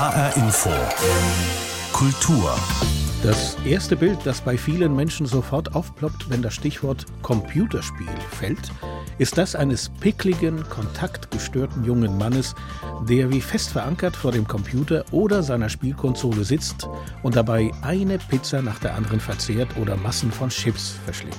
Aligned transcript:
HR 0.00 0.34
Info. 0.38 0.70
Kultur. 1.92 2.58
Das 3.22 3.58
erste 3.66 3.96
Bild, 3.96 4.18
das 4.24 4.40
bei 4.40 4.56
vielen 4.56 4.96
Menschen 4.96 5.26
sofort 5.26 5.74
aufploppt, 5.74 6.30
wenn 6.30 6.40
das 6.40 6.54
Stichwort 6.54 7.04
Computerspiel 7.20 8.08
fällt, 8.30 8.72
ist 9.18 9.36
das 9.36 9.54
eines 9.54 9.90
pickligen, 9.90 10.66
kontaktgestörten 10.70 11.84
jungen 11.84 12.16
Mannes, 12.16 12.54
der 13.10 13.30
wie 13.30 13.42
fest 13.42 13.72
verankert 13.72 14.16
vor 14.16 14.32
dem 14.32 14.48
Computer 14.48 15.04
oder 15.10 15.42
seiner 15.42 15.68
Spielkonsole 15.68 16.44
sitzt 16.44 16.88
und 17.22 17.36
dabei 17.36 17.70
eine 17.82 18.16
Pizza 18.16 18.62
nach 18.62 18.78
der 18.78 18.94
anderen 18.94 19.20
verzehrt 19.20 19.76
oder 19.76 19.98
Massen 19.98 20.32
von 20.32 20.48
Chips 20.48 20.98
verschlingt. 21.04 21.36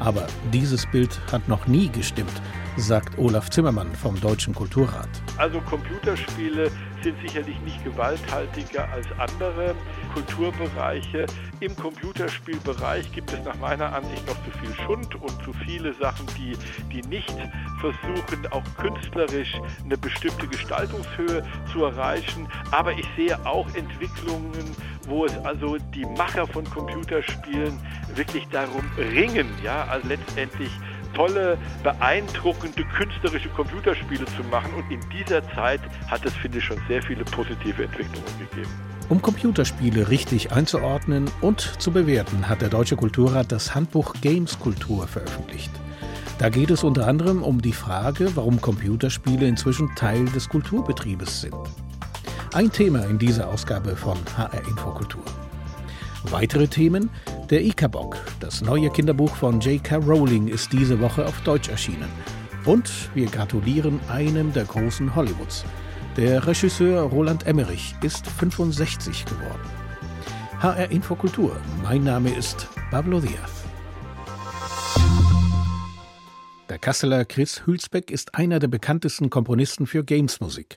Aber 0.00 0.26
dieses 0.52 0.84
Bild 0.84 1.18
hat 1.32 1.48
noch 1.48 1.66
nie 1.66 1.88
gestimmt, 1.88 2.42
sagt 2.76 3.18
Olaf 3.18 3.48
Zimmermann 3.48 3.94
vom 3.94 4.20
Deutschen 4.20 4.54
Kulturrat. 4.54 5.08
Also 5.38 5.62
Computerspiele 5.62 6.70
sind 7.02 7.16
sicherlich 7.20 7.58
nicht 7.60 7.82
gewalthaltiger 7.84 8.88
als 8.92 9.06
andere 9.18 9.74
Kulturbereiche. 10.14 11.26
Im 11.60 11.74
Computerspielbereich 11.76 13.10
gibt 13.12 13.32
es 13.32 13.44
nach 13.44 13.56
meiner 13.56 13.94
Ansicht 13.94 14.26
noch 14.26 14.36
zu 14.44 14.58
viel 14.58 14.74
Schund 14.84 15.14
und 15.14 15.42
zu 15.42 15.52
viele 15.64 15.94
Sachen, 15.94 16.26
die, 16.38 16.56
die 16.92 17.06
nicht 17.08 17.34
versuchen, 17.80 18.46
auch 18.50 18.64
künstlerisch 18.78 19.54
eine 19.84 19.96
bestimmte 19.96 20.46
Gestaltungshöhe 20.48 21.44
zu 21.72 21.84
erreichen. 21.84 22.48
Aber 22.72 22.92
ich 22.92 23.06
sehe 23.16 23.38
auch 23.46 23.66
Entwicklungen, 23.74 24.76
wo 25.08 25.24
es 25.24 25.36
also 25.44 25.78
die 25.94 26.04
Macher 26.04 26.46
von 26.46 26.64
Computerspielen 26.64 27.78
wirklich 28.14 28.46
darum 28.48 28.84
ringen, 28.96 29.48
ja, 29.62 29.84
also 29.84 30.08
letztendlich 30.08 30.70
tolle, 31.16 31.58
beeindruckende 31.82 32.84
künstlerische 32.84 33.48
Computerspiele 33.48 34.26
zu 34.26 34.44
machen. 34.50 34.72
Und 34.74 34.90
in 34.92 35.00
dieser 35.10 35.42
Zeit 35.54 35.80
hat 36.08 36.24
es, 36.24 36.34
finde 36.34 36.58
ich, 36.58 36.64
schon 36.64 36.78
sehr 36.88 37.02
viele 37.02 37.24
positive 37.24 37.84
Entwicklungen 37.84 38.38
gegeben. 38.38 38.70
Um 39.08 39.22
Computerspiele 39.22 40.08
richtig 40.10 40.52
einzuordnen 40.52 41.30
und 41.40 41.60
zu 41.60 41.92
bewerten, 41.92 42.48
hat 42.48 42.60
der 42.60 42.68
Deutsche 42.68 42.96
Kulturrat 42.96 43.50
das 43.52 43.74
Handbuch 43.74 44.14
Games 44.20 44.58
Kultur 44.58 45.06
veröffentlicht. 45.06 45.70
Da 46.38 46.50
geht 46.50 46.70
es 46.70 46.84
unter 46.84 47.06
anderem 47.06 47.42
um 47.42 47.62
die 47.62 47.72
Frage, 47.72 48.34
warum 48.34 48.60
Computerspiele 48.60 49.46
inzwischen 49.46 49.94
Teil 49.94 50.26
des 50.26 50.48
Kulturbetriebes 50.48 51.40
sind. 51.40 51.54
Ein 52.52 52.70
Thema 52.70 53.04
in 53.06 53.18
dieser 53.18 53.48
Ausgabe 53.48 53.96
von 53.96 54.18
HR 54.36 54.66
Infokultur. 54.68 55.24
Weitere 56.30 56.66
Themen 56.66 57.08
der 57.50 57.62
Ikabok, 57.62 58.16
das 58.40 58.60
neue 58.60 58.90
Kinderbuch 58.90 59.36
von 59.36 59.60
J.K. 59.60 59.96
Rowling, 59.96 60.48
ist 60.48 60.72
diese 60.72 60.98
Woche 61.00 61.24
auf 61.24 61.40
Deutsch 61.42 61.68
erschienen. 61.68 62.08
Und 62.64 62.90
wir 63.14 63.26
gratulieren 63.26 64.00
einem 64.08 64.52
der 64.52 64.64
großen 64.64 65.14
Hollywoods. 65.14 65.64
Der 66.16 66.44
Regisseur 66.46 67.02
Roland 67.02 67.46
Emmerich 67.46 67.94
ist 68.02 68.26
65 68.26 69.24
geworden. 69.24 69.62
HR 70.60 70.90
Infokultur, 70.90 71.56
mein 71.82 72.02
Name 72.02 72.30
ist 72.30 72.66
Pablo 72.90 73.20
Diaz. 73.20 73.64
Der 76.68 76.78
Kasseler 76.78 77.24
Chris 77.24 77.64
Hülsbeck 77.66 78.10
ist 78.10 78.34
einer 78.34 78.58
der 78.58 78.68
bekanntesten 78.68 79.30
Komponisten 79.30 79.86
für 79.86 80.02
Gamesmusik. 80.02 80.76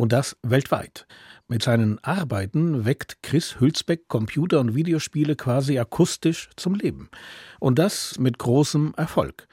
Und 0.00 0.14
das 0.14 0.34
weltweit. 0.42 1.06
Mit 1.46 1.62
seinen 1.62 2.02
Arbeiten 2.02 2.86
weckt 2.86 3.22
Chris 3.22 3.60
Hülsbeck 3.60 4.08
Computer- 4.08 4.58
und 4.58 4.74
Videospiele 4.74 5.36
quasi 5.36 5.78
akustisch 5.78 6.48
zum 6.56 6.74
Leben. 6.74 7.10
Und 7.58 7.78
das 7.78 8.18
mit 8.18 8.38
großem 8.38 8.94
Erfolg. 8.96 9.46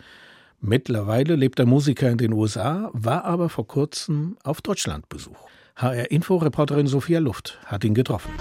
Mittlerweile 0.62 1.36
lebt 1.36 1.59
der 1.59 1.66
Musiker 1.66 2.09
in 2.09 2.18
den 2.18 2.31
USA, 2.31 2.90
war 2.94 3.25
aber 3.25 3.50
vor 3.50 3.68
kurzem 3.68 4.38
auf 4.45 4.62
Deutschlandbesuch. 4.62 5.50
HR-Info-Reporterin 5.75 6.88
Sophia 6.88 7.20
Luft 7.20 7.59
hat 7.66 7.84
ihn 7.84 7.94
getroffen. 7.94 8.31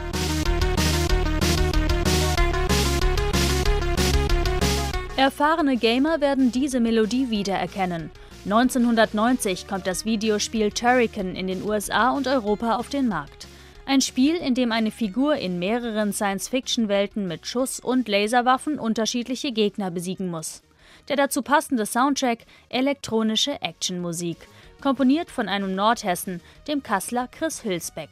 Erfahrene 5.26 5.76
Gamer 5.76 6.20
werden 6.20 6.52
diese 6.52 6.78
Melodie 6.78 7.30
wiedererkennen. 7.30 8.12
1990 8.44 9.66
kommt 9.66 9.84
das 9.84 10.04
Videospiel 10.04 10.70
Turrican 10.70 11.34
in 11.34 11.48
den 11.48 11.68
USA 11.68 12.10
und 12.10 12.28
Europa 12.28 12.76
auf 12.76 12.90
den 12.90 13.08
Markt. 13.08 13.48
Ein 13.86 14.02
Spiel, 14.02 14.36
in 14.36 14.54
dem 14.54 14.70
eine 14.70 14.92
Figur 14.92 15.34
in 15.34 15.58
mehreren 15.58 16.12
Science-Fiction-Welten 16.12 17.26
mit 17.26 17.44
Schuss- 17.44 17.80
und 17.80 18.06
Laserwaffen 18.06 18.78
unterschiedliche 18.78 19.50
Gegner 19.50 19.90
besiegen 19.90 20.30
muss. 20.30 20.62
Der 21.08 21.16
dazu 21.16 21.42
passende 21.42 21.86
Soundtrack 21.86 22.46
elektronische 22.68 23.60
Actionmusik, 23.62 24.36
komponiert 24.80 25.32
von 25.32 25.48
einem 25.48 25.74
Nordhessen, 25.74 26.40
dem 26.68 26.84
Kassler 26.84 27.26
Chris 27.26 27.64
Hülsbeck. 27.64 28.10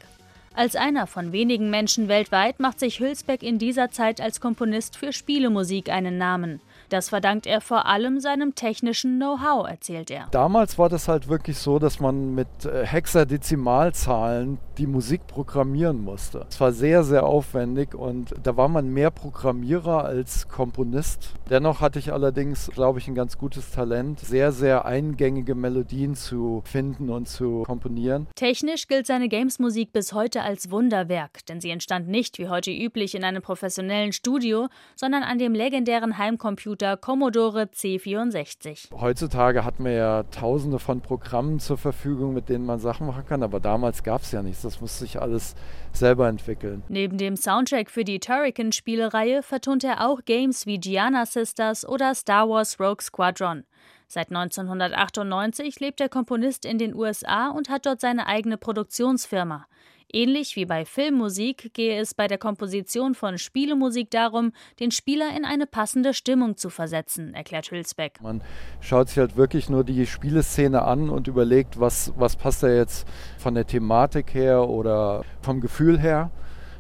Als 0.53 0.75
einer 0.75 1.07
von 1.07 1.31
wenigen 1.31 1.71
Menschen 1.71 2.09
weltweit 2.09 2.59
macht 2.59 2.81
sich 2.81 2.99
Hülsbeck 2.99 3.45
in 3.45 3.61
dieser 3.61 3.93
Zeit 3.93 4.21
als 4.21 4.41
Komponist 4.41 4.97
für 4.97 5.13
Spielemusik 5.13 5.91
einen 5.91 6.19
Namen. 6.19 6.61
Das 6.89 7.09
verdankt 7.09 7.47
er 7.47 7.61
vor 7.61 7.87
allem 7.87 8.21
seinem 8.21 8.55
technischen 8.55 9.17
Know-how, 9.17 9.69
erzählt 9.69 10.11
er. 10.11 10.29
Damals 10.31 10.79
war 10.79 10.89
das 10.89 11.09
halt 11.09 11.29
wirklich 11.29 11.59
so, 11.59 11.79
dass 11.79 12.01
man 12.01 12.35
mit 12.35 12.49
äh, 12.65 12.87
Hexadezimalzahlen 12.87 14.59
die 14.79 14.87
Musik 14.87 15.27
programmieren 15.27 16.01
musste. 16.03 16.47
Es 16.49 16.61
war 16.61 16.73
sehr, 16.73 17.05
sehr 17.05 17.25
aufwendig 17.25 17.95
und 17.95 18.35
da 18.43 18.57
war 18.57 18.69
man 18.69 18.89
mehr 18.89 19.11
Programmierer 19.11 20.05
als 20.05 20.49
Komponist. 20.49 21.33
Dennoch 21.49 21.81
hatte 21.81 21.99
ich 21.99 22.13
allerdings, 22.13 22.71
glaube 22.73 22.99
ich, 22.99 23.09
ein 23.09 23.15
ganz 23.15 23.39
gutes 23.39 23.71
Talent, 23.71 24.21
sehr, 24.21 24.53
sehr 24.53 24.85
eingängige 24.85 25.55
Melodien 25.55 26.15
zu 26.15 26.63
finden 26.65 27.11
und 27.11 27.29
zu 27.29 27.63
komponieren. 27.63 28.27
Technisch 28.35 28.89
gilt 28.89 29.07
seine 29.07 29.29
Games-Musik 29.29 29.93
bis 29.93 30.13
heute 30.13 30.43
als 30.43 30.71
Wunderwerk, 30.71 31.47
denn 31.47 31.61
sie 31.61 31.71
entstand 31.71 32.09
nicht 32.09 32.39
wie 32.39 32.49
heute 32.49 32.71
üblich 32.71 33.15
in 33.15 33.25
einem 33.25 33.43
professionellen 33.43 34.13
Studio, 34.13 34.69
sondern 34.97 35.23
an 35.23 35.39
dem 35.39 35.55
legendären 35.55 36.19
Heimcomputer 36.19 36.74
Computer 36.75 36.97
Commodore 36.97 37.69
C64. 37.73 38.91
Heutzutage 39.01 39.65
hat 39.65 39.79
man 39.79 39.93
ja 39.93 40.25
tausende 40.25 40.81
von 40.81 41.01
Programmen 41.03 41.61
zur 41.61 41.79
Verfügung, 41.79 42.35
mit 42.35 42.49
denen 42.49 42.67
man 42.67 42.81
Sachen 42.81 43.07
machen 43.07 43.25
kann, 43.29 43.45
aber 43.45 43.61
damals 43.61 44.03
gab 44.03 44.23
es 44.23 44.33
ja 44.33 44.43
nichts. 44.43 44.63
Das 44.63 44.81
musste 44.81 45.05
sich 45.05 45.23
alles 45.23 45.55
selber 45.93 46.27
entwickeln. 46.27 46.83
Neben 46.89 47.17
dem 47.17 47.37
Soundtrack 47.37 47.91
für 47.91 48.03
die 48.03 48.19
Turrican-Spielereihe 48.19 49.45
vertont 49.45 49.85
er 49.85 50.05
auch 50.05 50.25
Games 50.25 50.67
wie 50.67 50.81
Gianna 50.81 51.27
Sisters 51.27 51.89
oder 51.89 52.13
Star 52.13 52.49
Wars 52.49 52.81
Rogue 52.81 53.03
Squadron. 53.03 53.63
Seit 54.09 54.31
1998 54.31 55.79
lebt 55.79 56.01
der 56.01 56.09
Komponist 56.09 56.65
in 56.65 56.79
den 56.79 56.93
USA 56.93 57.51
und 57.51 57.69
hat 57.69 57.87
dort 57.87 58.01
seine 58.01 58.27
eigene 58.27 58.59
Produktionsfirma. 58.59 59.67
Ähnlich 60.13 60.57
wie 60.57 60.65
bei 60.65 60.85
Filmmusik 60.85 61.73
gehe 61.75 62.01
es 62.01 62.15
bei 62.15 62.27
der 62.27 62.39
Komposition 62.39 63.15
von 63.15 63.39
Spielemusik 63.39 64.11
darum, 64.11 64.53
den 64.81 64.91
Spieler 64.91 65.37
in 65.37 65.45
eine 65.45 65.67
passende 65.67 66.15
Stimmung 66.15 66.57
zu 66.57 66.71
versetzen, 66.71 67.35
erklärt 67.35 67.71
Hülsbeck. 67.71 68.21
Man 68.23 68.43
schaut 68.81 69.09
sich 69.09 69.19
halt 69.19 69.37
wirklich 69.37 69.69
nur 69.69 69.85
die 69.85 70.07
Spieleszene 70.07 70.83
an 70.83 71.11
und 71.11 71.29
überlegt, 71.29 71.81
was, 71.81 72.13
was 72.17 72.37
passt 72.37 72.63
da 72.63 72.69
jetzt 72.69 73.07
von 73.39 73.55
der 73.55 73.67
Thematik 73.67 74.35
her 74.35 74.69
oder 74.69 75.25
vom 75.43 75.61
Gefühl 75.61 75.99
her. 75.99 76.31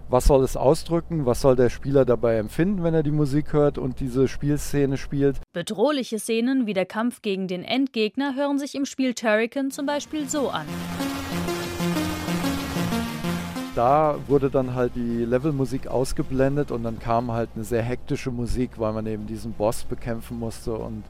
Was 0.09 0.27
soll 0.27 0.45
es 0.45 0.57
ausdrücken? 0.57 1.25
Was 1.25 1.41
soll 1.41 1.57
der 1.57 1.71
Spieler 1.71 2.05
dabei 2.05 2.37
empfinden, 2.37 2.85
wenn 2.85 2.93
er 2.93 3.03
die 3.03 3.11
Musik 3.11 3.53
hört 3.55 3.79
und 3.79 4.01
diese 4.01 4.29
Spielszene 4.29 4.99
spielt? 4.99 5.41
Bedrohliche 5.53 6.19
Szenen 6.19 6.67
wie 6.67 6.75
der 6.75 6.87
Kampf 6.87 7.23
gegen 7.23 7.49
den 7.49 7.65
Endgegner 7.65 8.35
hören 8.37 8.59
sich 8.59 8.75
im 8.75 8.85
Spiel 8.85 9.15
Turrican 9.15 9.71
zum 9.71 9.87
Beispiel 9.87 10.29
so 10.29 10.51
an 10.51 10.67
da 13.75 14.17
wurde 14.29 14.51
dann 14.51 14.75
halt 14.75 14.95
die 14.95 15.25
Levelmusik 15.25 15.87
ausgeblendet 15.87 16.71
und 16.71 16.83
dann 16.85 16.99
kam 16.99 17.33
halt 17.33 17.51
eine 17.55 17.65
sehr 17.65 17.83
hektische 17.83 18.31
Musik, 18.31 18.73
weil 18.79 18.93
man 18.93 19.07
eben 19.07 19.27
diesen 19.27 19.53
Boss 19.53 19.85
bekämpfen 19.85 20.39
musste 20.39 20.75
und 20.75 21.05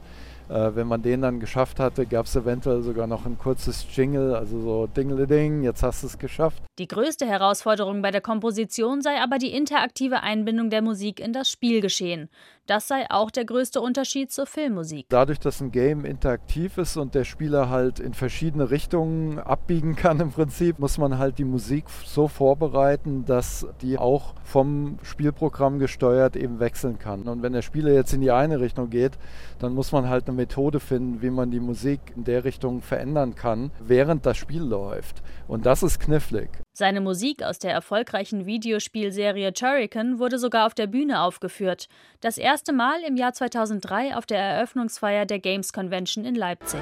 äh, 0.49 0.75
wenn 0.75 0.87
man 0.87 1.01
den 1.01 1.21
dann 1.21 1.39
geschafft 1.39 1.79
hatte, 1.79 2.05
gab 2.05 2.25
es 2.27 2.35
eventuell 2.35 2.81
sogar 2.83 3.07
noch 3.07 3.25
ein 3.25 3.37
kurzes 3.37 3.85
Jingle, 3.95 4.35
also 4.35 4.61
so 4.61 4.87
Dingeleding, 4.87 5.63
jetzt 5.63 5.81
hast 5.81 6.03
du 6.03 6.07
es 6.07 6.19
geschafft. 6.19 6.61
Die 6.77 6.87
größte 6.87 7.25
Herausforderung 7.25 8.01
bei 8.01 8.11
der 8.11 8.21
Komposition 8.21 9.01
sei 9.01 9.21
aber 9.21 9.37
die 9.37 9.53
interaktive 9.53 10.21
Einbindung 10.21 10.69
der 10.69 10.81
Musik 10.81 11.19
in 11.19 11.33
das 11.33 11.49
Spielgeschehen. 11.49 12.29
Das 12.67 12.87
sei 12.87 13.05
auch 13.11 13.29
der 13.29 13.45
größte 13.45 13.79
Unterschied 13.79 14.31
zur 14.31 14.47
Filmmusik. 14.47 15.05
Dadurch, 15.09 15.39
dass 15.39 15.61
ein 15.61 15.71
Game 15.71 16.03
interaktiv 16.03 16.79
ist 16.79 16.97
und 16.97 17.13
der 17.13 17.23
Spieler 17.23 17.69
halt 17.69 17.99
in 17.99 18.15
verschiedene 18.15 18.71
Richtungen 18.71 19.37
abbiegen 19.37 19.95
kann 19.95 20.19
im 20.19 20.31
Prinzip, 20.31 20.79
muss 20.79 20.97
man 20.97 21.19
halt 21.19 21.37
die 21.37 21.45
Musik 21.45 21.85
so 22.05 22.27
vorbereiten, 22.27 23.23
dass 23.25 23.67
die 23.81 23.99
auch 23.99 24.33
vom 24.43 24.97
Spielprogramm 25.03 25.77
gesteuert 25.77 26.35
eben 26.35 26.59
wechseln 26.59 26.97
kann. 26.97 27.27
Und 27.27 27.43
wenn 27.43 27.53
der 27.53 27.61
Spieler 27.61 27.93
jetzt 27.93 28.13
in 28.13 28.21
die 28.21 28.31
eine 28.31 28.59
Richtung 28.59 28.89
geht, 28.89 29.19
dann 29.59 29.75
muss 29.75 29.91
man 29.91 30.09
halt 30.09 30.27
eine 30.27 30.35
Methode 30.35 30.79
finden, 30.79 31.21
wie 31.21 31.29
man 31.29 31.51
die 31.51 31.59
Musik 31.59 31.99
in 32.15 32.23
der 32.23 32.45
Richtung 32.45 32.81
verändern 32.81 33.35
kann, 33.35 33.69
während 33.79 34.25
das 34.25 34.37
Spiel 34.37 34.63
läuft. 34.63 35.21
Und 35.47 35.67
das 35.67 35.83
ist 35.83 35.99
knifflig. 35.99 36.64
Seine 36.77 36.99
Musik 36.99 37.41
aus 37.41 37.57
der 37.57 37.71
erfolgreichen 37.71 38.45
Videospielserie 38.45 39.53
Turrican 39.53 40.19
wurde 40.19 40.37
sogar 40.37 40.67
auf 40.67 40.73
der 40.73 40.87
Bühne 40.87 41.21
aufgeführt, 41.21 41.87
das 42.19 42.37
erste 42.37 42.73
Mal 42.73 42.99
im 43.07 43.15
Jahr 43.15 43.31
2003 43.31 44.17
auf 44.17 44.25
der 44.25 44.39
Eröffnungsfeier 44.39 45.25
der 45.25 45.39
Games 45.39 45.71
Convention 45.71 46.25
in 46.25 46.35
Leipzig. 46.35 46.81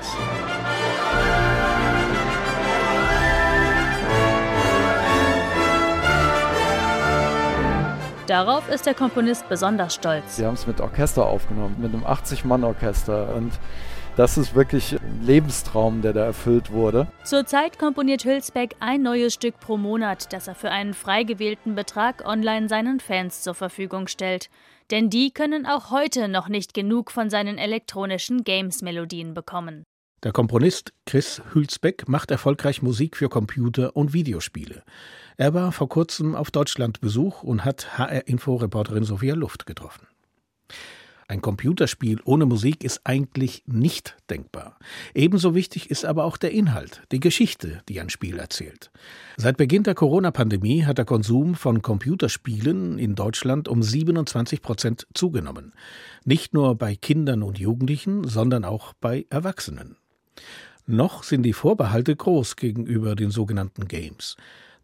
Darauf 8.25 8.67
ist 8.69 8.87
der 8.87 8.95
Komponist 8.95 9.47
besonders 9.47 9.93
stolz. 9.93 10.37
Sie 10.37 10.45
haben 10.47 10.55
es 10.55 10.65
mit 10.65 10.81
Orchester 10.81 11.23
aufgenommen, 11.23 11.75
mit 11.79 11.93
einem 11.93 12.03
80-Mann-Orchester 12.03 13.35
und 13.35 13.51
das 14.15 14.37
ist 14.37 14.55
wirklich 14.55 14.93
ein 14.93 15.23
Lebenstraum, 15.23 16.01
der 16.01 16.13
da 16.13 16.25
erfüllt 16.25 16.71
wurde. 16.71 17.07
Zurzeit 17.23 17.79
komponiert 17.79 18.25
Hülsbeck 18.25 18.75
ein 18.79 19.01
neues 19.01 19.33
Stück 19.33 19.59
pro 19.59 19.77
Monat, 19.77 20.31
das 20.33 20.47
er 20.47 20.55
für 20.55 20.69
einen 20.69 20.93
frei 20.93 21.23
gewählten 21.23 21.75
Betrag 21.75 22.25
online 22.25 22.69
seinen 22.69 22.99
Fans 22.99 23.41
zur 23.41 23.55
Verfügung 23.55 24.07
stellt. 24.07 24.49
Denn 24.91 25.09
die 25.09 25.31
können 25.31 25.65
auch 25.65 25.91
heute 25.91 26.27
noch 26.27 26.49
nicht 26.49 26.73
genug 26.73 27.09
von 27.09 27.29
seinen 27.29 27.57
elektronischen 27.57 28.43
Games-Melodien 28.43 29.33
bekommen. 29.33 29.83
Der 30.23 30.31
Komponist 30.31 30.93
Chris 31.05 31.41
Hülsbeck 31.53 32.07
macht 32.07 32.31
erfolgreich 32.31 32.81
Musik 32.81 33.17
für 33.17 33.27
Computer 33.27 33.95
und 33.95 34.13
Videospiele. 34.13 34.83
Er 35.35 35.53
war 35.53 35.71
vor 35.71 35.89
kurzem 35.89 36.35
auf 36.35 36.51
Deutschlandbesuch 36.51 37.43
und 37.43 37.65
hat 37.65 37.97
HR-Info-Reporterin 37.97 39.03
Sophia 39.03 39.35
Luft 39.35 39.65
getroffen. 39.65 40.07
Ein 41.27 41.41
Computerspiel 41.41 42.19
ohne 42.25 42.45
Musik 42.45 42.83
ist 42.83 43.01
eigentlich 43.03 43.63
nicht 43.65 44.17
denkbar. 44.29 44.77
Ebenso 45.13 45.55
wichtig 45.55 45.89
ist 45.89 46.05
aber 46.05 46.25
auch 46.25 46.37
der 46.37 46.51
Inhalt, 46.51 47.03
die 47.11 47.19
Geschichte, 47.19 47.81
die 47.89 47.99
ein 47.99 48.09
Spiel 48.09 48.37
erzählt. 48.39 48.91
Seit 49.37 49.57
Beginn 49.57 49.83
der 49.83 49.95
Corona-Pandemie 49.95 50.83
hat 50.83 50.97
der 50.97 51.05
Konsum 51.05 51.55
von 51.55 51.81
Computerspielen 51.81 52.99
in 52.99 53.15
Deutschland 53.15 53.67
um 53.67 53.81
27 53.81 54.61
Prozent 54.61 55.07
zugenommen. 55.13 55.73
Nicht 56.25 56.53
nur 56.53 56.75
bei 56.75 56.95
Kindern 56.95 57.43
und 57.43 57.59
Jugendlichen, 57.59 58.27
sondern 58.27 58.65
auch 58.65 58.93
bei 58.93 59.25
Erwachsenen. 59.29 59.97
Noch 60.85 61.23
sind 61.23 61.43
die 61.43 61.53
Vorbehalte 61.53 62.15
groß 62.15 62.57
gegenüber 62.57 63.15
den 63.15 63.31
sogenannten 63.31 63.87
Games. 63.87 64.35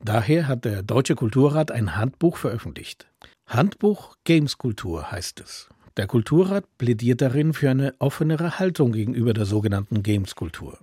Daher 0.02 0.48
hat 0.48 0.64
der 0.64 0.82
Deutsche 0.82 1.16
Kulturrat 1.16 1.72
ein 1.72 1.98
Handbuch 1.98 2.38
veröffentlicht. 2.38 3.08
Handbuch 3.46 4.16
Gameskultur 4.24 5.12
heißt 5.12 5.42
es. 5.42 5.68
Der 6.00 6.08
Kulturrat 6.08 6.64
plädiert 6.78 7.20
darin 7.20 7.52
für 7.52 7.70
eine 7.70 7.94
offenere 8.00 8.58
Haltung 8.58 8.94
gegenüber 8.94 9.34
der 9.34 9.46
sogenannten 9.46 10.02
Gameskultur. 10.02 10.80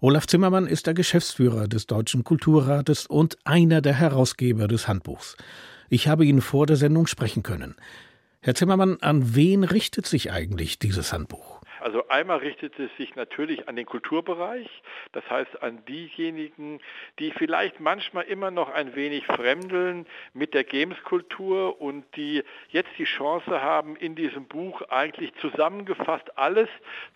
Olaf 0.00 0.26
Zimmermann 0.26 0.66
ist 0.66 0.86
der 0.86 0.94
Geschäftsführer 0.94 1.68
des 1.68 1.86
Deutschen 1.86 2.24
Kulturrates 2.24 3.06
und 3.06 3.36
einer 3.44 3.82
der 3.82 3.92
Herausgeber 3.92 4.66
des 4.66 4.88
Handbuchs. 4.88 5.36
Ich 5.90 6.08
habe 6.08 6.24
ihn 6.24 6.40
vor 6.40 6.64
der 6.64 6.76
Sendung 6.76 7.06
sprechen 7.06 7.42
können. 7.42 7.74
Herr 8.40 8.54
Zimmermann, 8.54 8.96
an 9.02 9.34
wen 9.34 9.64
richtet 9.64 10.06
sich 10.06 10.32
eigentlich 10.32 10.78
dieses 10.78 11.12
Handbuch? 11.12 11.57
Also 11.80 12.08
einmal 12.08 12.38
richtet 12.38 12.78
es 12.78 12.94
sich 12.96 13.14
natürlich 13.14 13.68
an 13.68 13.76
den 13.76 13.86
Kulturbereich, 13.86 14.68
das 15.12 15.28
heißt 15.30 15.62
an 15.62 15.84
diejenigen, 15.86 16.80
die 17.18 17.30
vielleicht 17.32 17.80
manchmal 17.80 18.24
immer 18.24 18.50
noch 18.50 18.70
ein 18.70 18.94
wenig 18.94 19.26
fremdeln 19.26 20.06
mit 20.32 20.54
der 20.54 20.64
Gameskultur 20.64 21.80
und 21.80 22.04
die 22.16 22.42
jetzt 22.70 22.90
die 22.98 23.04
Chance 23.04 23.62
haben, 23.62 23.96
in 23.96 24.14
diesem 24.14 24.46
Buch 24.46 24.82
eigentlich 24.90 25.32
zusammengefasst 25.36 26.36
alles 26.36 26.68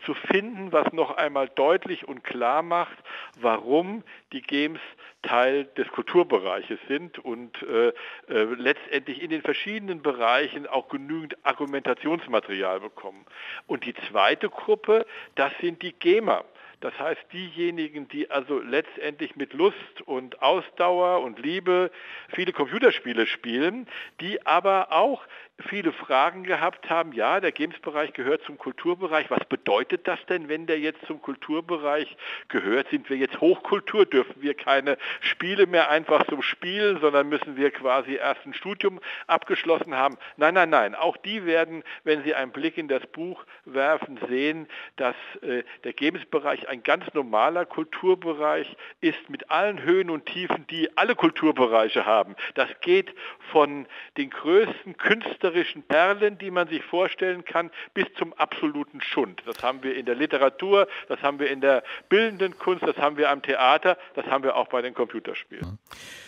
zu 0.04 0.14
finden, 0.14 0.72
was 0.72 0.92
noch 0.92 1.16
einmal 1.16 1.48
deutlich 1.48 2.06
und 2.06 2.24
klar 2.24 2.62
macht, 2.62 2.96
warum 3.40 4.02
die 4.32 4.42
Games 4.42 4.80
Teil 5.22 5.64
des 5.76 5.88
Kulturbereiches 5.88 6.78
sind 6.88 7.19
und 7.19 7.62
äh, 7.62 7.88
äh, 7.88 7.92
letztendlich 8.56 9.22
in 9.22 9.30
den 9.30 9.42
verschiedenen 9.42 10.02
Bereichen 10.02 10.66
auch 10.66 10.88
genügend 10.88 11.36
Argumentationsmaterial 11.44 12.80
bekommen. 12.80 13.24
Und 13.66 13.84
die 13.84 13.94
zweite 14.10 14.48
Gruppe, 14.48 15.06
das 15.36 15.52
sind 15.60 15.82
die 15.82 15.92
Gamer. 15.92 16.44
Das 16.82 16.98
heißt, 16.98 17.20
diejenigen, 17.32 18.08
die 18.08 18.28
also 18.28 18.58
letztendlich 18.58 19.36
mit 19.36 19.52
Lust 19.52 20.02
und 20.04 20.42
Ausdauer 20.42 21.22
und 21.22 21.38
Liebe 21.38 21.92
viele 22.34 22.52
Computerspiele 22.52 23.26
spielen, 23.28 23.86
die 24.20 24.44
aber 24.44 24.90
auch 24.90 25.22
viele 25.62 25.92
Fragen 25.92 26.44
gehabt 26.44 26.90
haben, 26.90 27.12
ja, 27.12 27.40
der 27.40 27.52
Games-Bereich 27.52 28.12
gehört 28.12 28.42
zum 28.44 28.58
Kulturbereich. 28.58 29.30
Was 29.30 29.44
bedeutet 29.44 30.08
das 30.08 30.18
denn, 30.26 30.48
wenn 30.48 30.66
der 30.66 30.78
jetzt 30.78 31.04
zum 31.06 31.22
Kulturbereich 31.22 32.16
gehört? 32.48 32.88
Sind 32.88 33.08
wir 33.10 33.16
jetzt 33.16 33.40
Hochkultur? 33.40 34.06
Dürfen 34.06 34.40
wir 34.40 34.54
keine 34.54 34.98
Spiele 35.20 35.66
mehr 35.66 35.90
einfach 35.90 36.24
so 36.28 36.42
spielen, 36.42 36.98
sondern 37.00 37.28
müssen 37.28 37.56
wir 37.56 37.70
quasi 37.70 38.14
erst 38.14 38.44
ein 38.46 38.54
Studium 38.54 39.00
abgeschlossen 39.26 39.94
haben? 39.94 40.16
Nein, 40.36 40.54
nein, 40.54 40.70
nein. 40.70 40.94
Auch 40.94 41.16
die 41.16 41.46
werden, 41.46 41.84
wenn 42.04 42.24
sie 42.24 42.34
einen 42.34 42.52
Blick 42.52 42.78
in 42.78 42.88
das 42.88 43.06
Buch 43.08 43.44
werfen, 43.64 44.18
sehen, 44.28 44.68
dass 44.96 45.16
äh, 45.42 45.62
der 45.84 45.92
Games-Bereich 45.92 46.68
ein 46.68 46.82
ganz 46.82 47.04
normaler 47.14 47.66
Kulturbereich 47.66 48.76
ist 49.00 49.30
mit 49.30 49.50
allen 49.50 49.82
Höhen 49.82 50.10
und 50.10 50.26
Tiefen, 50.26 50.66
die 50.68 50.96
alle 50.96 51.14
Kulturbereiche 51.14 52.06
haben. 52.06 52.34
Das 52.54 52.68
geht 52.80 53.14
von 53.50 53.86
den 54.16 54.30
größten 54.30 54.96
Künstlern 54.96 55.51
künstlerischen 55.52 55.82
Perlen, 55.82 56.38
die 56.38 56.50
man 56.50 56.69
sich 56.69 56.82
vorstellen 56.82 57.44
kann, 57.44 57.70
bis 57.94 58.06
zum 58.19 58.32
absoluten 58.34 59.00
Schund. 59.00 59.43
Das 59.46 59.62
haben 59.62 59.82
wir 59.82 59.94
in 59.94 60.06
der 60.06 60.14
Literatur, 60.14 60.88
das 61.08 61.20
haben 61.22 61.38
wir 61.38 61.50
in 61.50 61.60
der 61.60 61.82
bildenden 62.08 62.58
Kunst, 62.58 62.82
das 62.82 62.96
haben 62.96 63.16
wir 63.16 63.31
am 63.31 63.43
Theater, 63.43 63.99
das 64.14 64.26
haben 64.26 64.44
wir 64.44 64.56
auch 64.56 64.69
bei 64.69 64.82
den 64.82 64.94
Computerspielen. 64.94 65.78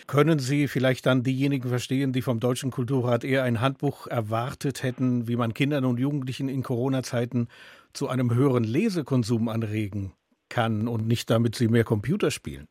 Können 0.07 0.39
Sie 0.39 0.67
vielleicht 0.67 1.05
dann 1.05 1.23
diejenigen 1.23 1.69
verstehen, 1.69 2.13
die 2.13 2.21
vom 2.21 2.39
Deutschen 2.39 2.71
Kulturrat 2.71 3.23
eher 3.23 3.43
ein 3.43 3.61
Handbuch 3.61 4.07
erwartet 4.07 4.83
hätten, 4.83 5.27
wie 5.27 5.35
man 5.35 5.53
Kindern 5.53 5.85
und 5.85 5.99
Jugendlichen 5.99 6.47
in 6.47 6.61
Corona-Zeiten 6.63 7.47
zu 7.93 8.07
einem 8.07 8.33
höheren 8.33 8.63
Lesekonsum 8.63 9.49
anregen 9.49 10.13
kann 10.49 10.87
und 10.87 11.07
nicht 11.07 11.29
damit 11.29 11.55
sie 11.55 11.67
mehr 11.67 11.83
Computer 11.83 12.29
spielen? 12.29 12.67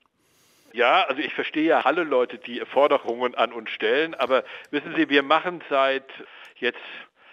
Ja, 0.75 1.05
also 1.05 1.23
ich 1.23 1.33
verstehe 1.33 1.67
ja 1.67 1.81
alle 1.83 2.03
Leute, 2.03 2.37
die 2.37 2.59
Forderungen 2.59 3.37
an 3.37 3.53
uns 3.53 3.71
stellen, 3.71 4.13
aber 4.13 4.43
wissen 4.73 4.93
Sie, 4.97 5.09
wir 5.09 5.23
machen 5.23 5.63
seit 5.71 6.03
jetzt 6.57 6.81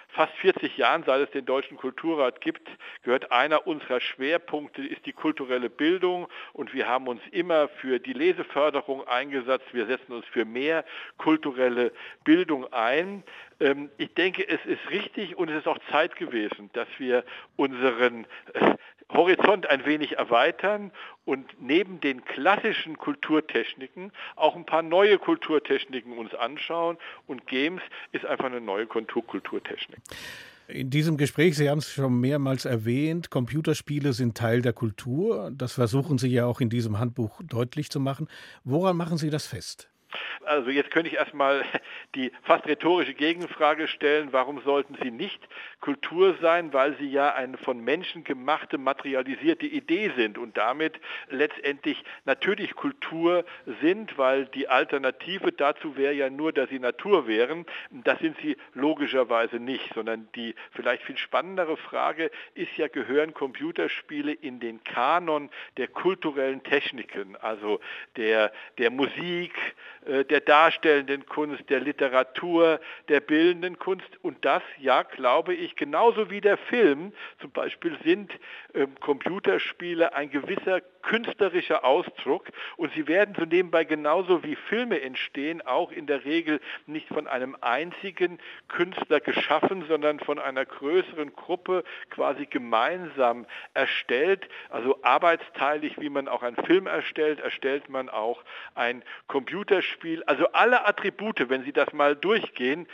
fast 0.10 0.32
40 0.34 0.78
Jahren, 0.78 1.02
seit 1.08 1.22
es 1.22 1.32
den 1.32 1.46
Deutschen 1.46 1.76
Kulturrat 1.76 2.40
gibt, 2.40 2.70
gehört 3.02 3.32
einer 3.32 3.66
unserer 3.66 4.00
Schwerpunkte, 4.00 4.86
ist 4.86 5.08
die 5.08 5.14
kulturelle 5.14 5.72
Bildung 5.72 6.28
und 6.54 6.76
wir 6.76 6.88
haben 6.88 7.08
uns 7.08 7.22
immer 7.32 7.68
für 7.68 7.98
die 7.98 8.14
Leseförderung 8.14 9.08
eingesetzt. 9.08 9.74
Wir 9.74 9.88
setzen 9.88 10.12
uns 10.12 10.26
für 10.28 10.46
mehr 10.46 10.86
kulturelle 11.18 11.94
Bildung 12.24 12.72
ein. 12.72 13.24
Ähm, 13.62 13.90
ich 13.98 14.14
denke, 14.16 14.48
es 14.48 14.60
ist 14.66 14.90
richtig 14.90 15.38
und 15.38 15.50
es 15.50 15.60
ist 15.60 15.68
auch 15.68 15.80
Zeit 15.92 16.16
gewesen, 16.16 16.70
dass 16.74 16.88
wir 16.98 17.24
unseren 17.56 18.26
äh, 18.54 18.76
Horizont 19.14 19.68
ein 19.68 19.86
wenig 19.86 20.18
erweitern 20.18 20.92
und 21.26 21.46
neben 21.60 22.00
den 22.00 22.26
klassischen 22.26 22.98
Kulturtechniken 22.98 24.12
auch 24.36 24.56
ein 24.56 24.66
paar 24.66 24.82
neue 24.82 25.18
Kulturtechniken 25.20 26.18
uns 26.18 26.34
anschauen. 26.34 26.98
Und 27.28 27.46
Games 27.46 27.82
ist 28.12 28.26
einfach 28.26 28.46
eine 28.46 28.62
neue 28.62 28.88
Kulturtechnik. 28.88 30.00
In 30.68 30.90
diesem 30.90 31.18
Gespräch, 31.18 31.58
Sie 31.58 31.70
haben 31.70 31.80
es 31.80 31.92
schon 31.92 32.22
mehrmals 32.22 32.64
erwähnt, 32.64 33.30
Computerspiele 33.30 34.14
sind 34.14 34.38
Teil 34.38 34.62
der 34.62 34.72
Kultur. 34.72 35.52
Das 35.54 35.74
versuchen 35.74 36.18
Sie 36.18 36.30
ja 36.30 36.46
auch 36.46 36.62
in 36.62 36.70
diesem 36.70 36.98
Handbuch 36.98 37.42
deutlich 37.44 37.90
zu 37.90 38.00
machen. 38.00 38.30
Woran 38.64 38.96
machen 38.96 39.18
Sie 39.18 39.30
das 39.30 39.46
fest? 39.46 39.90
Also 40.44 40.70
jetzt 40.70 40.92
könnte 40.92 41.10
ich 41.10 41.16
erstmal 41.16 41.64
die 42.16 42.32
fast 42.44 42.66
rhetorische 42.68 43.14
Gegenfrage 43.14 43.88
stellen, 43.88 44.30
warum 44.32 44.62
sollten 44.62 44.96
sie 45.02 45.12
nicht 45.12 45.42
Kultur 45.80 46.36
sein, 46.42 46.74
weil 46.74 46.96
sie 46.98 47.10
ja 47.10 47.34
eine 47.34 47.58
von 47.58 47.80
Menschen 47.84 48.24
gemachte, 48.24 48.78
materialisierte 48.78 49.66
Idee 49.66 50.12
sind 50.16 50.38
und 50.38 50.58
damit 50.58 51.00
letztendlich 51.30 52.04
natürlich 52.26 52.76
Kultur 52.76 53.46
sind, 53.82 54.18
weil 54.18 54.46
die 54.46 54.68
Alternative 54.68 55.52
dazu 55.52 55.98
wäre 55.98 56.14
ja 56.14 56.30
nur, 56.30 56.54
dass 56.54 56.70
sie 56.70 56.80
Natur 56.80 57.28
wären. 57.28 57.66
Das 57.92 58.20
sind 58.20 58.38
sie 58.42 58.58
logischerweise 58.74 59.58
nicht, 59.58 59.94
sondern 59.94 60.28
die 60.36 60.56
vielleicht 60.72 61.04
viel 61.04 61.18
spannendere 61.18 61.78
Frage 61.78 62.32
ist 62.54 62.76
ja, 62.78 62.88
gehören 62.88 63.34
Computerspiele 63.34 64.34
in 64.34 64.60
den 64.60 64.84
Kanon 64.84 65.50
der 65.78 65.88
kulturellen 65.88 66.64
Techniken, 66.64 67.36
also 67.38 67.80
der, 68.18 68.52
der 68.78 68.92
Musik, 68.92 69.54
der 70.06 70.42
darstellenden 70.42 71.26
Kunst, 71.26 71.70
der 71.70 71.80
Literatur, 71.80 72.80
der 73.08 73.20
bildenden 73.20 73.78
Kunst. 73.78 74.10
Und 74.24 74.44
das, 74.44 74.64
ja, 74.80 75.04
glaube 75.04 75.54
ich, 75.54 75.76
genauso 75.76 76.30
wie 76.30 76.42
der 76.42 76.58
Film 76.58 77.14
zum 77.40 77.52
Beispiel 77.52 77.98
sind 78.04 78.32
äh, 78.74 78.88
Computerspiele 79.00 80.14
ein 80.14 80.30
gewisser 80.30 80.82
künstlerischer 81.02 81.84
Ausdruck 81.84 82.48
und 82.78 82.94
sie 82.94 83.08
werden 83.08 83.36
so 83.38 83.46
nebenbei 83.46 83.84
genauso 83.84 84.44
wie 84.44 84.56
Filme 84.56 85.02
entstehen, 85.02 85.62
auch 85.62 85.92
in 85.92 86.08
der 86.08 86.26
Regel 86.26 86.60
nicht 86.86 87.08
von 87.08 87.28
einem 87.28 87.56
einzigen 87.62 88.40
Künstler 88.68 89.20
geschaffen, 89.20 89.86
sondern 89.88 90.20
von 90.20 90.40
einer 90.40 90.66
größeren 90.66 91.34
Gruppe 91.36 91.84
quasi 92.10 92.46
gemeinsam 92.46 93.46
erstellt. 93.74 94.48
Also 94.70 95.02
arbeitsteilig, 95.04 96.00
wie 96.00 96.10
man 96.10 96.28
auch 96.28 96.44
einen 96.44 96.58
Film 96.58 96.88
erstellt, 96.88 97.40
erstellt 97.40 97.90
man 97.90 98.10
auch 98.10 98.44
ein 98.76 99.04
Computerspiel. 99.28 100.24
Also 100.24 100.48
alle 100.54 100.88
Attribute, 100.88 101.50
wenn 101.50 101.64
Sie 101.64 101.74
das 101.74 101.94
mal 101.94 102.16
durchgehen, 102.16 102.88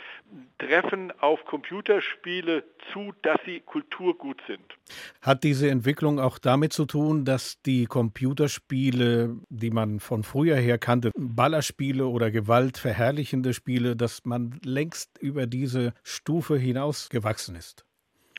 treffen 0.58 1.12
auf 1.20 1.44
Computerspiele 1.44 2.64
zu, 2.92 3.12
dass 3.22 3.38
sie 3.44 3.60
kulturgut 3.60 4.40
sind. 4.46 4.60
Hat 5.22 5.44
diese 5.44 5.70
Entwicklung 5.70 6.18
auch 6.18 6.38
damit 6.38 6.72
zu 6.72 6.86
tun, 6.86 7.24
dass 7.24 7.60
die 7.62 7.86
Computerspiele, 7.98 9.40
die 9.48 9.70
man 9.70 9.98
von 9.98 10.22
früher 10.22 10.54
her 10.54 10.78
kannte, 10.78 11.10
Ballerspiele 11.16 12.06
oder 12.06 12.30
gewaltverherrlichende 12.30 13.52
Spiele, 13.52 13.96
dass 13.96 14.24
man 14.24 14.60
längst 14.64 15.18
über 15.18 15.48
diese 15.48 15.94
Stufe 16.04 16.56
hinaus 16.56 17.08
gewachsen 17.08 17.56
ist? 17.56 17.84